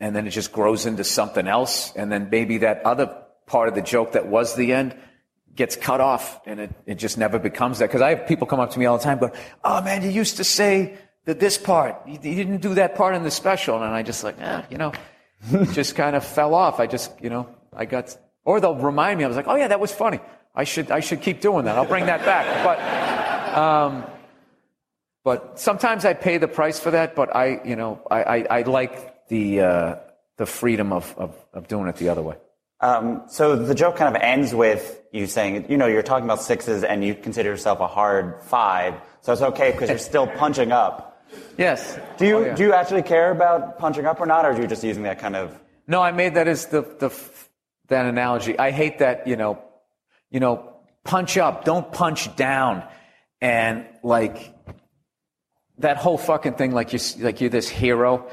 [0.00, 1.92] and then it just grows into something else.
[1.96, 4.96] And then maybe that other part of the joke that was the end
[5.54, 7.90] gets cut off and it, it just never becomes that.
[7.90, 10.10] Cause I have people come up to me all the time going, Oh man, you
[10.10, 11.96] used to say that this part.
[12.06, 13.76] You, you didn't do that part in the special.
[13.76, 14.92] And I just like, eh, you know,
[15.72, 16.80] just kind of fell off.
[16.80, 19.24] I just, you know, I got, or they'll remind me.
[19.24, 20.20] I was like, oh yeah, that was funny.
[20.54, 21.76] I should, I should keep doing that.
[21.76, 22.64] I'll bring that back.
[22.64, 24.04] But, um,
[25.24, 27.14] but sometimes I pay the price for that.
[27.14, 29.94] But I, you know, I, I, I like the, uh,
[30.36, 32.36] the freedom of, of, of doing it the other way.
[32.84, 36.42] Um, so the joke kind of ends with you saying, you know, you're talking about
[36.42, 38.92] sixes and you consider yourself a hard five,
[39.22, 41.24] so it's okay because you're still punching up.
[41.56, 41.98] Yes.
[42.18, 42.54] Do you Oh, yeah.
[42.54, 45.18] do you actually care about punching up or not, or are you just using that
[45.18, 45.58] kind of?
[45.86, 47.10] No, I made that as the, the
[47.88, 48.58] that analogy.
[48.58, 49.62] I hate that, you know,
[50.30, 50.54] you know,
[51.04, 52.84] punch up, don't punch down,
[53.40, 54.54] and like
[55.78, 56.72] that whole fucking thing.
[56.72, 58.28] Like you, like you're this hero.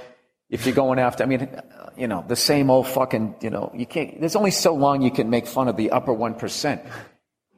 [0.51, 1.49] If you're going after, I mean,
[1.97, 4.19] you know, the same old fucking, you know, you can't.
[4.19, 6.83] There's only so long you can make fun of the upper one percent.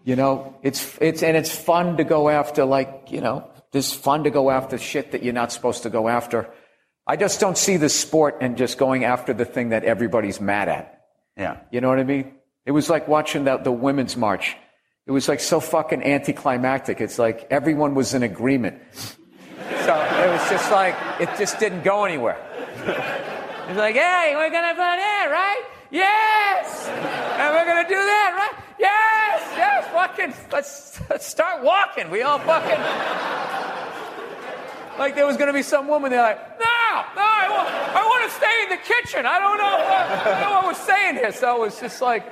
[0.06, 4.23] You know, it's it's and it's fun to go after like you know, it's fun
[4.23, 6.49] to go after shit that you're not supposed to go after.
[7.06, 10.69] I just don't see the sport and just going after the thing that everybody's mad
[10.69, 11.01] at.
[11.36, 11.58] Yeah.
[11.71, 12.34] You know what I mean?
[12.65, 14.56] It was like watching the, the women's march.
[15.06, 17.01] It was like so fucking anticlimactic.
[17.01, 18.82] It's like everyone was in agreement.
[18.93, 22.38] So it was just like, it just didn't go anywhere.
[23.65, 25.63] It's like, hey, we're gonna put it, right?
[25.89, 26.85] Yes!
[26.89, 28.63] And we're gonna do that, right?
[28.77, 29.53] Yes!
[29.55, 29.87] Yes!
[29.93, 32.11] Fucking, let's, let's start walking.
[32.11, 32.79] We all fucking.
[34.99, 36.65] Like there was gonna be some woman there, like, no,
[37.15, 39.25] no, I want, I want to stay in the kitchen.
[39.25, 41.31] I don't know, what, I don't know what we're saying here.
[41.31, 42.31] So it was just like,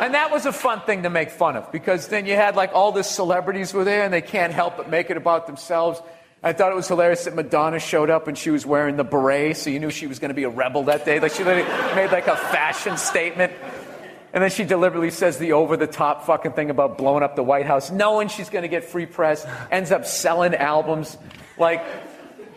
[0.00, 2.72] and that was a fun thing to make fun of because then you had like
[2.74, 6.02] all the celebrities were there and they can't help but make it about themselves.
[6.42, 9.56] I thought it was hilarious that Madonna showed up and she was wearing the beret,
[9.56, 11.18] so you knew she was going to be a rebel that day.
[11.18, 11.66] Like she made
[12.12, 13.52] like a fashion statement.
[14.32, 17.42] And then she deliberately says the over the top fucking thing about blowing up the
[17.42, 21.16] White House, knowing she's going to get free press, ends up selling albums,
[21.58, 21.82] like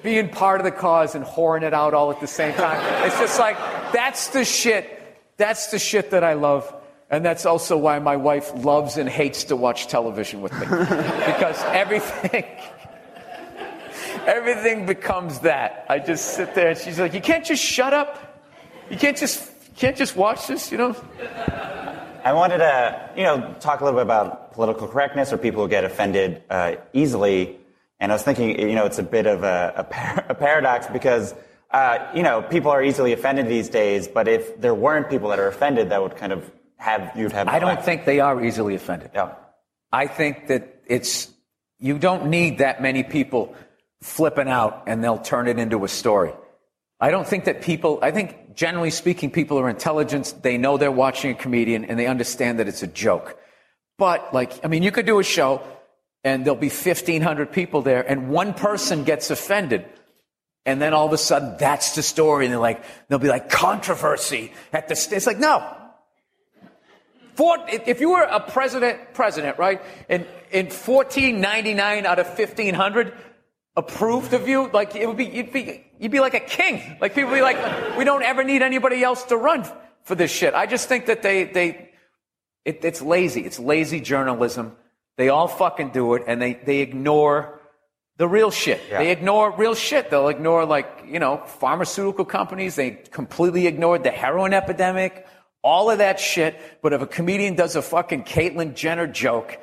[0.03, 2.81] being part of the cause and whoring it out all at the same time.
[3.05, 3.57] It's just like,
[3.93, 4.95] that's the shit.
[5.37, 6.73] That's the shit that I love.
[7.09, 10.59] And that's also why my wife loves and hates to watch television with me.
[10.67, 12.43] because everything,
[14.27, 15.85] everything becomes that.
[15.89, 18.43] I just sit there and she's like, you can't just shut up.
[18.89, 20.95] You can't just, you can't just watch this, you know?
[22.23, 25.69] I wanted to, you know, talk a little bit about political correctness or people who
[25.69, 27.57] get offended uh, easily.
[27.99, 30.87] And I was thinking, you know, it's a bit of a, a, par- a paradox
[30.87, 31.33] because,
[31.71, 34.07] uh, you know, people are easily offended these days.
[34.07, 37.47] But if there weren't people that are offended, that would kind of have you'd have.
[37.47, 39.11] I don't think they are easily offended.
[39.13, 39.35] Yeah.
[39.91, 41.29] I think that it's,
[41.79, 43.55] you don't need that many people
[44.01, 46.33] flipping out and they'll turn it into a story.
[46.99, 50.33] I don't think that people, I think generally speaking, people are intelligent.
[50.41, 53.37] They know they're watching a comedian and they understand that it's a joke.
[53.97, 55.61] But like, I mean, you could do a show
[56.23, 59.85] and there'll be 1500 people there and one person gets offended.
[60.65, 62.45] And then all of a sudden that's the story.
[62.45, 65.15] And they're like, they'll be like controversy at the, st-.
[65.17, 65.75] it's like, no,
[67.39, 73.13] Four, if you were a president, president, right, and in 1499 out of 1500
[73.79, 76.97] approved of you, like it would be, you'd be, you'd be like a king.
[77.01, 79.65] Like people be like, we don't ever need anybody else to run
[80.03, 80.53] for this shit.
[80.53, 81.89] I just think that they, they,
[82.65, 83.41] it, it's lazy.
[83.41, 84.75] It's lazy journalism.
[85.17, 87.59] They all fucking do it, and they, they ignore
[88.17, 88.81] the real shit.
[88.89, 88.99] Yeah.
[88.99, 90.09] They ignore real shit.
[90.09, 92.75] They'll ignore like, you know, pharmaceutical companies.
[92.75, 95.25] They completely ignored the heroin epidemic,
[95.61, 96.59] all of that shit.
[96.81, 99.57] But if a comedian does a fucking Caitlyn Jenner joke,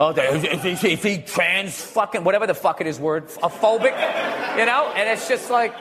[0.00, 3.94] oh, is, is he trans fucking, whatever the fuck it is word, a phobic,
[4.58, 4.92] you know?
[4.96, 5.74] And it's just like,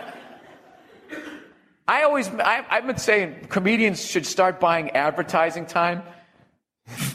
[1.87, 6.03] I always, I, I've been saying comedians should start buying advertising time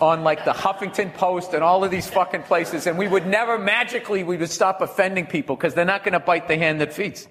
[0.00, 3.58] on like the Huffington Post and all of these fucking places, and we would never
[3.58, 6.92] magically we would stop offending people because they're not going to bite the hand that
[6.92, 7.28] feeds.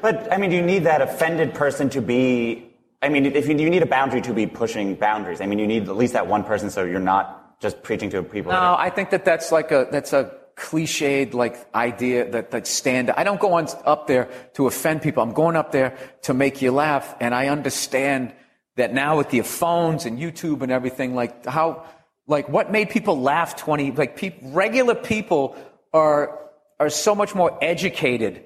[0.00, 2.70] But I mean, you need that offended person to be.
[3.02, 5.40] I mean, if you, you need a boundary to be pushing boundaries.
[5.40, 8.22] I mean, you need at least that one person so you're not just preaching to
[8.22, 8.52] people.
[8.52, 13.10] No, I think that that's like a that's a cliched like idea that that stand.
[13.10, 15.22] I don't go on up there to offend people.
[15.22, 18.34] I'm going up there to make you laugh, and I understand
[18.76, 21.84] that now with the phones and YouTube and everything, like how
[22.26, 25.56] like what made people laugh 20 like peop regular people
[25.92, 26.38] are
[26.78, 28.44] are so much more educated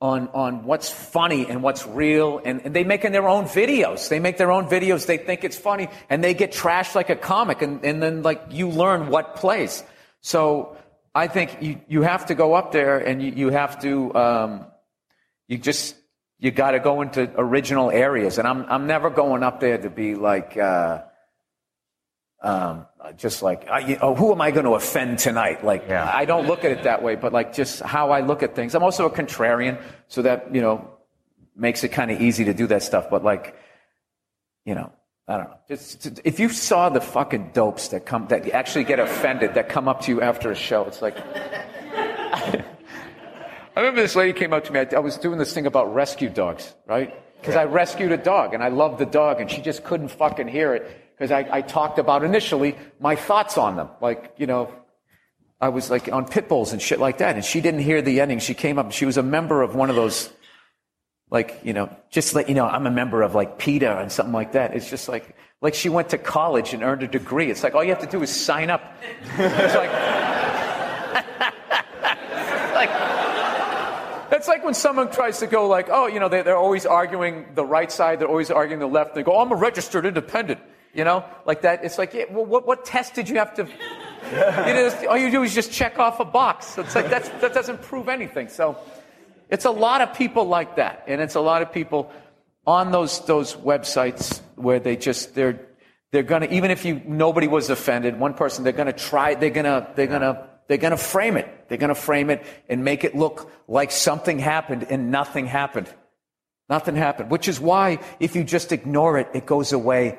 [0.00, 4.08] on on what's funny and what's real and, and they make in their own videos.
[4.08, 5.06] They make their own videos.
[5.06, 8.42] They think it's funny and they get trashed like a comic and, and then like
[8.50, 9.82] you learn what plays.
[10.20, 10.76] So
[11.14, 14.66] i think you, you have to go up there and you, you have to um,
[15.48, 15.96] you just
[16.38, 18.36] you got to go into original areas.
[18.36, 21.04] And i'm i'm never going up there to be like uh,
[22.42, 25.64] um, just like, uh, you- oh, who am I going to offend tonight?
[25.64, 26.10] Like, Yeah.
[26.12, 28.74] I don't look at it that way, but like just how I look at things.
[28.74, 30.90] I'm also a contrarian, so that, you know,
[31.56, 33.08] makes it kind of easy to do that stuff.
[33.10, 33.56] But like,
[34.64, 34.92] you know,
[35.26, 35.56] I don't know.
[35.68, 39.88] Just, if you saw the fucking dopes that come, that actually get offended, that come
[39.88, 41.16] up to you after a show, it's like,
[42.38, 42.62] I
[43.76, 44.80] remember this lady came up to me.
[44.80, 47.14] I, I was doing this thing about rescue dogs, right?
[47.40, 50.48] Because I rescued a dog and I loved the dog and she just couldn't fucking
[50.48, 53.88] hear it because I, I talked about initially my thoughts on them.
[54.00, 54.72] Like, you know,
[55.60, 58.20] I was like on pit bulls and shit like that and she didn't hear the
[58.20, 58.38] ending.
[58.38, 60.30] She came up, she was a member of one of those,
[61.30, 64.34] like, you know, just like, you know, I'm a member of like PETA and something
[64.34, 64.76] like that.
[64.76, 67.50] It's just like, like she went to college and earned a degree.
[67.50, 68.94] It's like all you have to do is sign up.
[69.38, 69.90] It's like,
[72.74, 72.90] like,
[74.28, 77.46] that's like when someone tries to go like, oh, you know, they, they're always arguing
[77.54, 79.14] the right side, they're always arguing the left.
[79.14, 80.60] They go, oh, I'm a registered independent,
[80.96, 81.84] you know, like that.
[81.84, 83.68] It's like, yeah, well, what, what test did you have to?
[84.26, 86.78] You all you do is just check off a box.
[86.78, 88.48] It's like that's, that doesn't prove anything.
[88.48, 88.76] So,
[89.48, 92.10] it's a lot of people like that, and it's a lot of people
[92.66, 95.60] on those those websites where they just they're
[96.10, 99.88] they're gonna even if you nobody was offended, one person they're gonna try they're gonna
[99.94, 101.68] they're gonna they're gonna frame it.
[101.68, 105.88] They're gonna frame it and make it look like something happened and nothing happened.
[106.68, 107.30] Nothing happened.
[107.30, 110.18] Which is why if you just ignore it, it goes away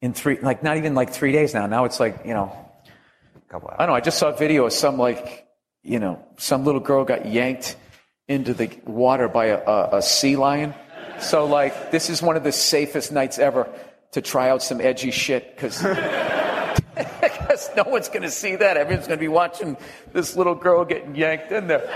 [0.00, 1.66] in three like not even like three days now.
[1.66, 2.56] Now it's like, you know,
[3.48, 3.94] Couple I don't know.
[3.94, 5.46] I just saw a video of some like,
[5.82, 7.76] you know, some little girl got yanked
[8.26, 10.74] into the water by a, a, a sea lion.
[11.20, 13.72] So like, this is one of the safest nights ever
[14.12, 16.74] to try out some edgy shit because I
[17.20, 18.76] guess no one's going to see that.
[18.76, 19.76] Everyone's going to be watching
[20.12, 21.80] this little girl getting yanked in there.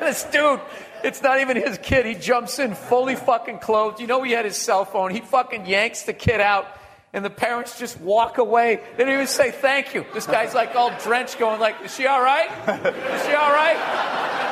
[0.00, 0.60] this dude,
[1.04, 2.06] it's not even his kid.
[2.06, 4.00] He jumps in fully fucking clothed.
[4.00, 5.10] You know he had his cell phone.
[5.10, 6.66] He fucking yanks the kid out.
[7.12, 8.80] And the parents just walk away.
[8.96, 10.04] They don't even say thank you.
[10.12, 12.50] This guy's like all drenched, going like, "Is she all right?
[12.68, 14.42] Is she all right?"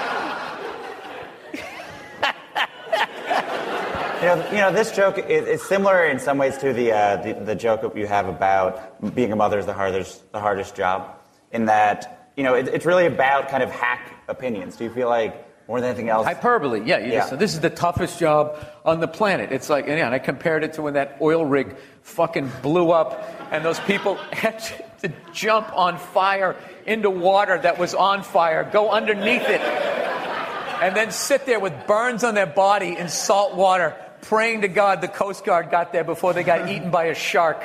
[4.22, 7.16] You know, you know, this joke is, is similar in some ways to the, uh,
[7.16, 11.14] the the joke you have about being a mother is the hardest the hardest job.
[11.52, 14.76] In that, you know, it, it's really about kind of hack opinions.
[14.76, 16.26] Do you feel like more than anything else?
[16.26, 16.98] Hyperbole, yeah.
[16.98, 17.18] You Yeah.
[17.20, 19.50] Just, this is the toughest job on the planet.
[19.50, 22.90] It's like, and, yeah, and I compared it to when that oil rig fucking blew
[22.90, 24.58] up, and those people had
[25.00, 31.10] to jump on fire into water that was on fire, go underneath it, and then
[31.10, 35.44] sit there with burns on their body in salt water, praying to God the Coast
[35.44, 37.62] Guard got there before they got eaten by a shark.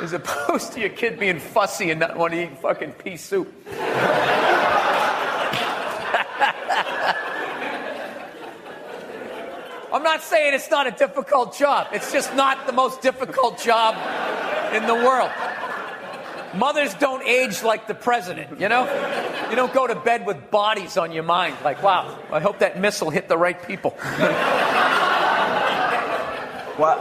[0.00, 3.52] As opposed to your kid being fussy and not wanting to eat fucking pea soup.
[9.92, 11.88] I'm not saying it's not a difficult job.
[11.92, 13.94] It's just not the most difficult job
[14.74, 15.30] in the world.
[16.54, 18.84] Mothers don't age like the president, you know?
[19.50, 22.80] You don't go to bed with bodies on your mind like, wow, I hope that
[22.80, 23.96] missile hit the right people.
[26.78, 26.98] Well,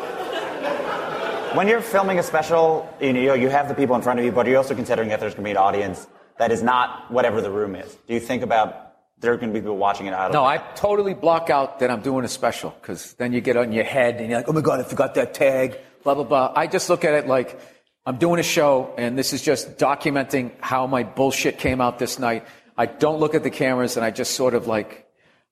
[1.56, 4.32] when you're filming a special, you know, you have the people in front of you,
[4.34, 7.39] but you're also considering that there's going to be an audience that is not whatever
[7.39, 7.97] the room is.
[8.06, 8.81] Do you think about
[9.21, 10.31] there are going to be people watching it out?
[10.34, 13.71] No, I totally block out that I'm doing a special because then you get on
[13.71, 16.53] your head and you're like, oh my God, I forgot that tag, blah, blah, blah.
[16.55, 17.60] I just look at it like
[18.05, 22.19] I'm doing a show and this is just documenting how my bullshit came out this
[22.19, 22.45] night.
[22.77, 25.07] I don't look at the cameras and I just sort of like,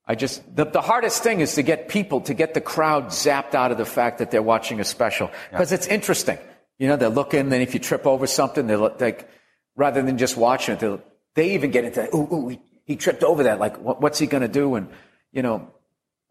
[0.07, 3.53] I just, the, the hardest thing is to get people, to get the crowd zapped
[3.53, 6.39] out of the fact that they're watching a special because it's interesting.
[6.79, 9.29] You know, they're looking, then if you trip over something, they're like,
[9.75, 11.03] rather than just watching it, they'll-
[11.35, 12.57] they even get into, ooh, ooh,
[12.89, 13.59] he, tripped over that.
[13.59, 14.75] Like, what, what's he going to do?
[14.75, 14.89] And,
[15.31, 15.71] you know,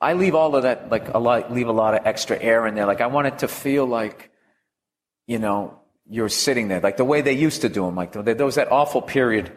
[0.00, 2.74] I leave all of that, like, a lot, leave a lot of extra air in
[2.74, 2.86] there.
[2.86, 4.30] Like, I want it to feel like,
[5.26, 5.78] you know,
[6.10, 7.94] you're sitting there, like the way they used to do them.
[7.94, 9.52] Like, there was that awful period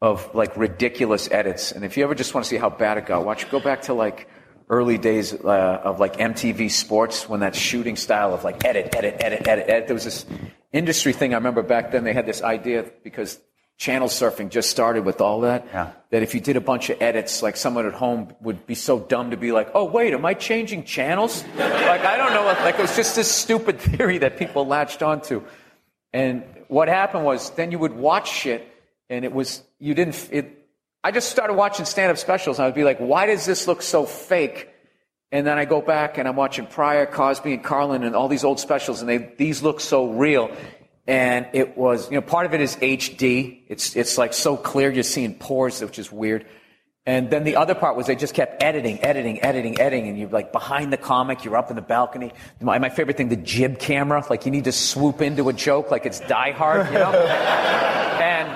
[0.00, 1.72] of like ridiculous edits.
[1.72, 3.82] And if you ever just want to see how bad it got, watch, go back
[3.82, 4.28] to like
[4.68, 9.16] early days uh, of like MTV Sports when that shooting style of like edit, edit,
[9.20, 9.86] edit, edit, edit.
[9.88, 10.24] There was this
[10.72, 12.04] industry thing I remember back then.
[12.04, 13.38] They had this idea because
[13.80, 15.66] channel surfing just started with all that.
[15.72, 15.92] Yeah.
[16.10, 19.00] That if you did a bunch of edits, like someone at home would be so
[19.00, 22.44] dumb to be like, "Oh wait, am I changing channels?" like I don't know.
[22.44, 25.42] Like it was just this stupid theory that people latched onto.
[26.12, 28.66] And what happened was then you would watch shit
[29.08, 30.66] and it was, you didn't, it,
[31.02, 33.66] I just started watching stand up specials and I would be like, why does this
[33.66, 34.68] look so fake?
[35.32, 38.44] And then I go back and I'm watching Pryor, Cosby, and Carlin and all these
[38.44, 40.50] old specials and they, these look so real.
[41.06, 43.62] And it was, you know, part of it is HD.
[43.68, 46.46] It's, it's like so clear you're seeing pores, which is weird.
[47.06, 50.28] And then the other part was they just kept editing, editing, editing, editing, and you're
[50.28, 52.32] like behind the comic, you're up in the balcony.
[52.60, 55.90] My, my favorite thing, the jib camera, like you need to swoop into a joke
[55.90, 57.12] like it's Die Hard, you know?
[58.20, 58.48] and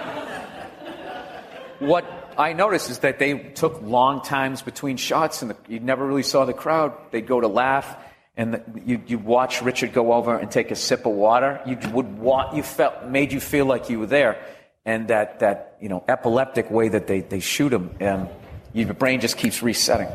[1.80, 2.04] what
[2.36, 6.22] I noticed is that they took long times between shots, and the, you never really
[6.22, 6.92] saw the crowd.
[7.10, 7.96] They'd go to laugh,
[8.36, 11.60] and the, you you watch Richard go over and take a sip of water.
[11.66, 14.44] You would want you felt made you feel like you were there,
[14.84, 18.28] and that that you know epileptic way that they they shoot him, um,
[18.72, 20.08] your brain just keeps resetting.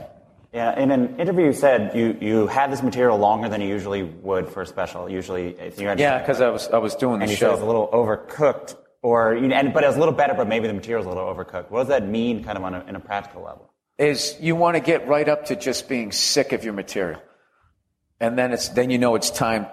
[0.51, 4.01] Yeah, in an interview, you said you, you had this material longer than you usually
[4.01, 5.07] would for a special.
[5.07, 7.45] Usually, you had Yeah, because I was I was doing the and you show.
[7.45, 10.15] said it was a little overcooked, or you know, and, but it was a little
[10.15, 11.69] better, but maybe the material was a little overcooked.
[11.69, 13.69] What does that mean, kind of on a, in a practical level?
[13.99, 17.21] is you want to get right up to just being sick of your material.
[18.19, 19.67] And then it's then you know it's time.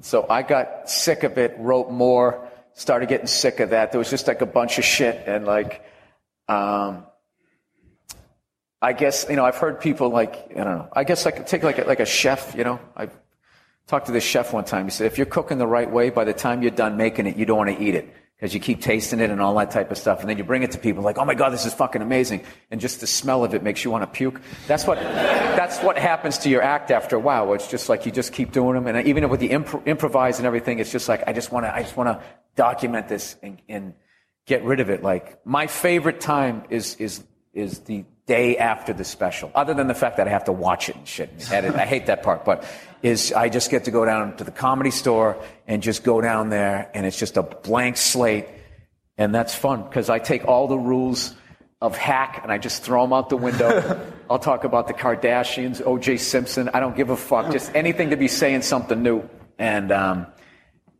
[0.00, 3.90] So I got sick of it, wrote more, started getting sick of that.
[3.92, 5.84] There was just like a bunch of shit and like
[6.48, 7.04] um
[8.80, 10.88] I guess you know I've heard people like I don't know.
[10.92, 12.78] I guess I could take like a, like a chef, you know.
[12.96, 13.08] I
[13.88, 14.84] talked to this chef one time.
[14.84, 17.36] He said if you're cooking the right way, by the time you're done making it,
[17.36, 19.90] you don't want to eat it because you keep tasting it and all that type
[19.90, 20.20] of stuff.
[20.20, 22.44] And then you bring it to people like, oh my god, this is fucking amazing,
[22.70, 24.40] and just the smell of it makes you want to puke.
[24.68, 27.52] That's what that's what happens to your act after a while.
[27.54, 30.46] It's just like you just keep doing them, and even with the impro- improvise and
[30.46, 32.24] everything, it's just like I just want to I just want to
[32.54, 33.94] document this and, and
[34.46, 35.02] get rid of it.
[35.02, 39.50] Like my favorite time is is is the day after the special.
[39.54, 41.30] Other than the fact that I have to watch it and shit.
[41.30, 41.74] and edit.
[41.74, 42.64] I hate that part, but
[43.02, 46.50] is I just get to go down to the comedy store and just go down
[46.50, 48.46] there and it's just a blank slate.
[49.16, 51.34] And that's fun because I take all the rules
[51.80, 53.98] of hack and I just throw them out the window.
[54.30, 56.68] I'll talk about the Kardashians, OJ Simpson.
[56.74, 57.50] I don't give a fuck.
[57.50, 59.28] Just anything to be saying something new.
[59.58, 60.26] And um,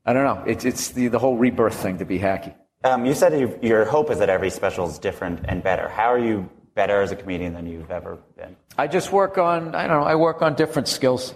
[0.07, 0.45] I don't know.
[0.47, 2.55] It's, it's the, the whole rebirth thing to be hacky.
[2.85, 5.89] Um, you said you, your hope is that every special is different and better.
[5.89, 6.49] How are you
[6.79, 8.55] better as a comedian than you've ever been?
[8.79, 11.35] I just work on, I don't know, I work on different skills.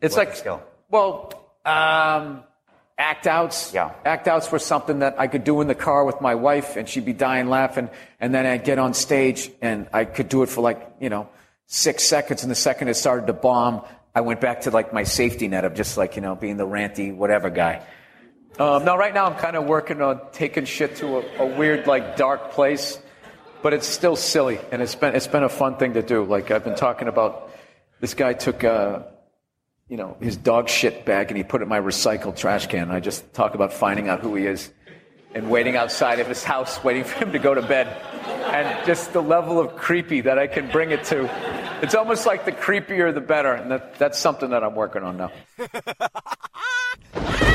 [0.00, 0.62] It's What like, skill?
[0.88, 1.30] well,
[1.66, 2.42] um,
[2.96, 3.74] act outs.
[3.74, 3.92] Yeah.
[4.06, 6.88] Act outs were something that I could do in the car with my wife and
[6.88, 7.90] she'd be dying laughing.
[8.18, 11.28] And then I'd get on stage and I could do it for like, you know,
[11.66, 12.42] six seconds.
[12.42, 13.82] And the second it started to bomb,
[14.14, 16.66] I went back to like my safety net of just like, you know, being the
[16.66, 17.84] ranty whatever guy.
[18.58, 21.86] Um, no, right now I'm kind of working on taking shit to a, a weird,
[21.86, 22.98] like, dark place,
[23.62, 26.24] but it's still silly, and it's been it's been a fun thing to do.
[26.24, 27.50] Like I've been talking about,
[28.00, 29.04] this guy took, uh,
[29.88, 32.90] you know, his dog shit bag and he put it in my recycled trash can.
[32.90, 34.70] I just talk about finding out who he is,
[35.34, 37.86] and waiting outside of his house, waiting for him to go to bed,
[38.26, 41.30] and just the level of creepy that I can bring it to.
[41.82, 45.16] It's almost like the creepier the better, and that, that's something that I'm working on
[45.16, 45.32] now.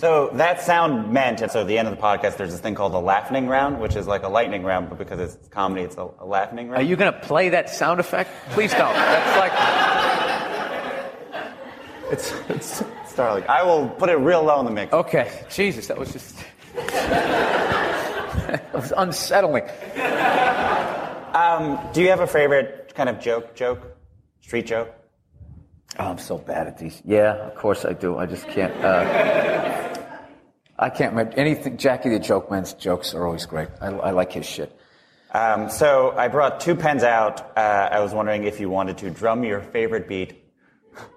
[0.00, 2.74] So that sound meant, and so at the end of the podcast, there's this thing
[2.74, 5.98] called the laughing round, which is like a lightning round, but because it's comedy, it's
[5.98, 6.82] a, a laughing round.
[6.82, 8.30] Are you going to play that sound effect?
[8.52, 8.94] Please don't.
[8.94, 9.52] That's like.
[12.12, 13.44] It's, it's Starling.
[13.46, 14.90] I will put it real low in the mix.
[14.90, 16.34] Okay, Jesus, that was just.
[16.76, 19.64] that was unsettling.
[21.92, 23.54] Do you have a favorite kind of joke?
[23.54, 23.96] Joke?
[24.40, 24.94] Street joke?
[25.98, 27.02] Oh, I'm so bad at these.
[27.04, 28.16] Yeah, of course I do.
[28.16, 28.72] I just can't.
[28.82, 29.89] Uh,
[30.80, 31.76] I can't remember anything.
[31.76, 33.68] Jackie the Joke Man's jokes are always great.
[33.82, 34.74] I, I like his shit.
[35.30, 37.56] Um, so I brought two pens out.
[37.56, 40.42] Uh, I was wondering if you wanted to drum your favorite beat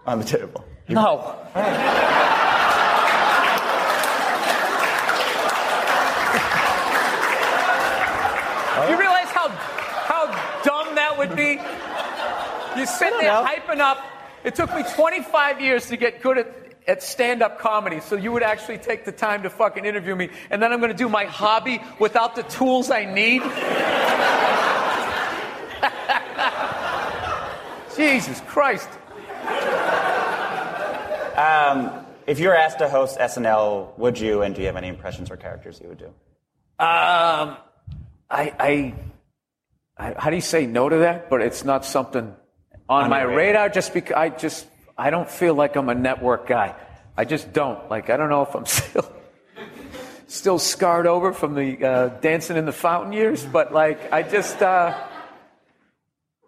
[0.05, 0.65] on the table.
[0.89, 1.35] No.
[8.89, 10.25] You realize how how
[10.63, 11.61] dumb that would be?
[12.77, 13.45] You sit there know.
[13.45, 14.03] hyping up.
[14.43, 18.43] It took me 25 years to get good at, at stand-up comedy, so you would
[18.43, 21.25] actually take the time to fucking interview me, and then I'm going to do my
[21.25, 23.41] hobby without the tools I need.
[27.95, 28.89] Jesus Christ.
[32.25, 34.43] If you were asked to host SNL, would you?
[34.43, 36.07] And do you have any impressions or characters you would do?
[36.79, 37.57] Um,
[38.29, 38.93] I, I,
[39.97, 41.29] I, how do you say no to that?
[41.29, 42.33] But it's not something
[42.87, 43.37] on, On my radar.
[43.37, 43.69] radar.
[43.69, 44.65] Just because I just
[44.97, 46.75] I don't feel like I'm a network guy.
[47.17, 47.89] I just don't.
[47.89, 49.11] Like I don't know if I'm still
[50.27, 54.61] still scarred over from the uh, dancing in the fountain years, but like I just.
[54.61, 54.97] Uh,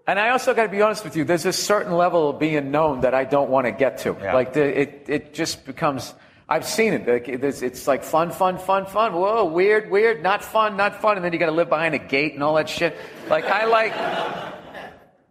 [0.08, 1.24] and I also got to be honest with you.
[1.24, 4.16] There's a certain level of being known that I don't want to get to.
[4.22, 4.36] Yeah.
[4.36, 6.14] Like the, it, it just becomes.
[6.48, 7.08] I've seen it.
[7.08, 9.14] Like it's, it's like fun, fun, fun, fun.
[9.14, 10.22] Whoa, weird, weird.
[10.22, 11.16] Not fun, not fun.
[11.16, 12.96] And then you got to live behind a gate and all that shit.
[13.30, 13.94] Like I like.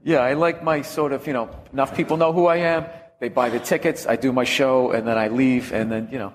[0.02, 1.26] Yeah, I like my sort of.
[1.26, 2.86] You know, enough people know who I am.
[3.20, 4.06] They buy the tickets.
[4.06, 6.34] I do my show, and then I leave, and then you know,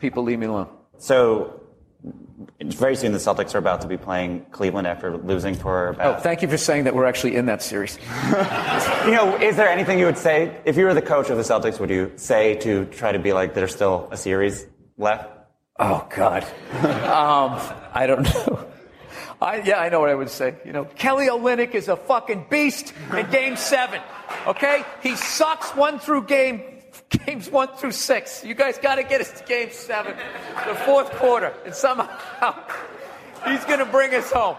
[0.00, 0.68] people leave me alone.
[0.98, 1.60] So
[2.60, 6.18] very soon the Celtics are about to be playing Cleveland after losing for About...
[6.18, 7.98] Oh, thank you for saying that we're actually in that series.
[9.04, 11.42] you know, is there anything you would say if you were the coach of the
[11.42, 11.80] Celtics?
[11.80, 14.66] Would you say to try to be like there's still a series
[14.96, 15.28] left?
[15.78, 16.44] Oh God,
[16.82, 17.58] um,
[17.94, 18.66] I don't know.
[19.40, 20.56] I, yeah, I know what I would say.
[20.66, 24.02] You know, Kelly Olynyk is a fucking beast in Game Seven.
[24.46, 26.62] Okay, he sucks one through game
[27.10, 28.44] games one through six.
[28.44, 30.16] You guys got to get us to Game Seven,
[30.66, 32.54] the fourth quarter, and somehow
[33.46, 34.56] he's going to bring us home.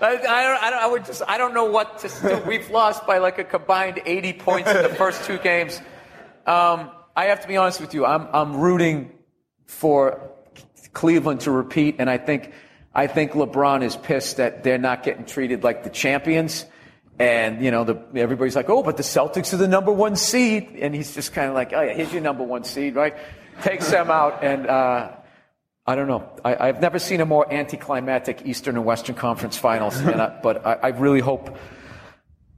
[0.00, 2.42] I, I, I would just I don't know what to do.
[2.46, 5.80] We've lost by like a combined 80 points in the first two games.
[6.46, 8.04] Um, I have to be honest with you.
[8.04, 9.12] I'm I'm rooting
[9.66, 10.30] for
[10.92, 12.52] Cleveland to repeat, and I think
[12.94, 16.66] I think LeBron is pissed that they're not getting treated like the champions.
[17.18, 20.76] And you know, the, everybody's like, "Oh, but the Celtics are the number one seed,"
[20.80, 23.14] and he's just kind of like, "Oh yeah, here's your number one seed, right?"
[23.62, 25.12] Takes them out, and uh,
[25.86, 26.28] I don't know.
[26.44, 30.72] I, I've never seen a more anticlimactic Eastern and Western Conference Finals, I, but I,
[30.74, 31.56] I really hope.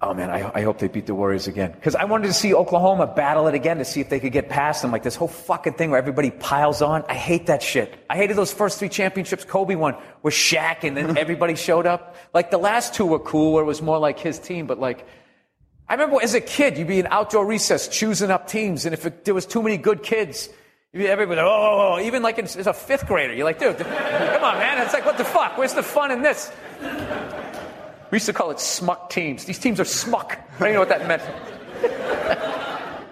[0.03, 2.53] Oh man, I, I hope they beat the Warriors again because I wanted to see
[2.53, 4.93] Oklahoma battle it again to see if they could get past them.
[4.93, 7.03] Like this whole fucking thing where everybody piles on.
[7.09, 7.95] I hate that shit.
[8.11, 12.15] I hated those first three championships Kobe won where Shaq and then everybody showed up.
[12.35, 15.07] Like the last two were cool where it was more like his team, but like
[15.89, 19.07] I remember as a kid, you'd be in outdoor recess choosing up teams, and if
[19.07, 20.49] it, there was too many good kids,
[20.93, 23.61] you'd be everybody, oh, oh, oh, even like in, as a fifth grader, you're like,
[23.61, 24.83] dude, come on, man.
[24.83, 25.57] It's like, what the fuck?
[25.57, 26.51] Where's the fun in this?
[28.11, 29.45] We used to call it smuck teams.
[29.45, 30.39] These teams are smuck.
[30.39, 31.23] I don't even know what that meant.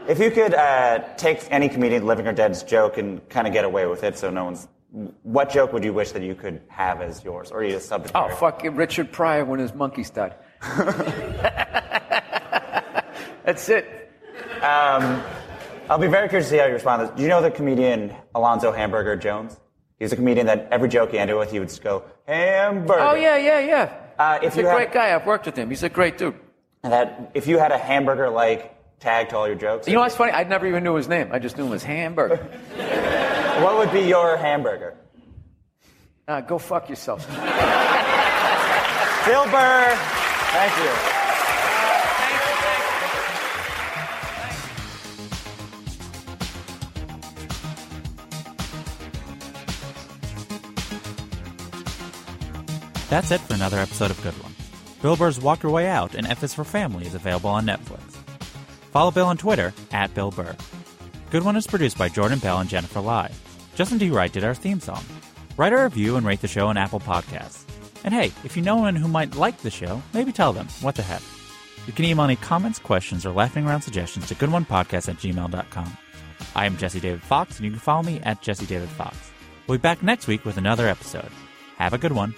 [0.09, 3.65] If you could uh, take any comedian, living or dead's joke, and kind of get
[3.65, 4.69] away with it, so no one's.
[5.23, 8.15] What joke would you wish that you could have as yours, or you just subject?
[8.15, 10.35] Oh, fuck Richard Pryor when his monkeys died.
[13.45, 14.13] That's it.
[14.63, 17.17] I'll be very curious to see how you respond to this.
[17.17, 19.59] Do you know the comedian Alonzo Hamburger Jones?
[19.99, 23.01] He's a comedian that every joke he ended with, he would just go hamburger.
[23.01, 24.04] Oh, yeah, yeah, yeah.
[24.19, 25.15] Uh, if He's a you had- great guy.
[25.15, 25.71] I've worked with him.
[25.71, 26.35] He's a great dude.
[26.83, 30.01] And that if you had a hamburger like tag to all your jokes, You know
[30.01, 30.33] what's funny?
[30.33, 31.29] I never even knew his name.
[31.33, 32.37] I just knew him as Hamburger.
[33.63, 34.95] what would be your hamburger?
[36.29, 37.27] Uh, go fuck yourself.
[37.29, 37.37] Bill
[39.47, 39.97] Burr.
[40.53, 41.14] Thank you.
[53.15, 54.57] That's it for another episode of Good One.
[55.01, 58.01] Bill Burr's Walk Your Way Out and F is for Family is available on Netflix.
[58.91, 60.57] Follow Bill on Twitter at Bill Burr.
[61.31, 63.31] Good One is produced by Jordan Bell and Jennifer Lai.
[63.77, 64.11] Justin D.
[64.11, 65.05] Wright did our theme song.
[65.57, 67.63] Write a review and rate the show on Apple Podcasts.
[68.03, 70.67] And hey, if you know anyone who might like the show, maybe tell them.
[70.81, 71.23] What the heck?
[71.87, 75.97] You can email any comments, questions, or laughing around suggestions to goodonepodcast at gmail.com.
[76.57, 79.31] I am Jesse David Fox, and you can follow me at Jesse David Fox.
[79.69, 81.31] We'll be back next week with another episode.
[81.79, 82.35] Have a good one.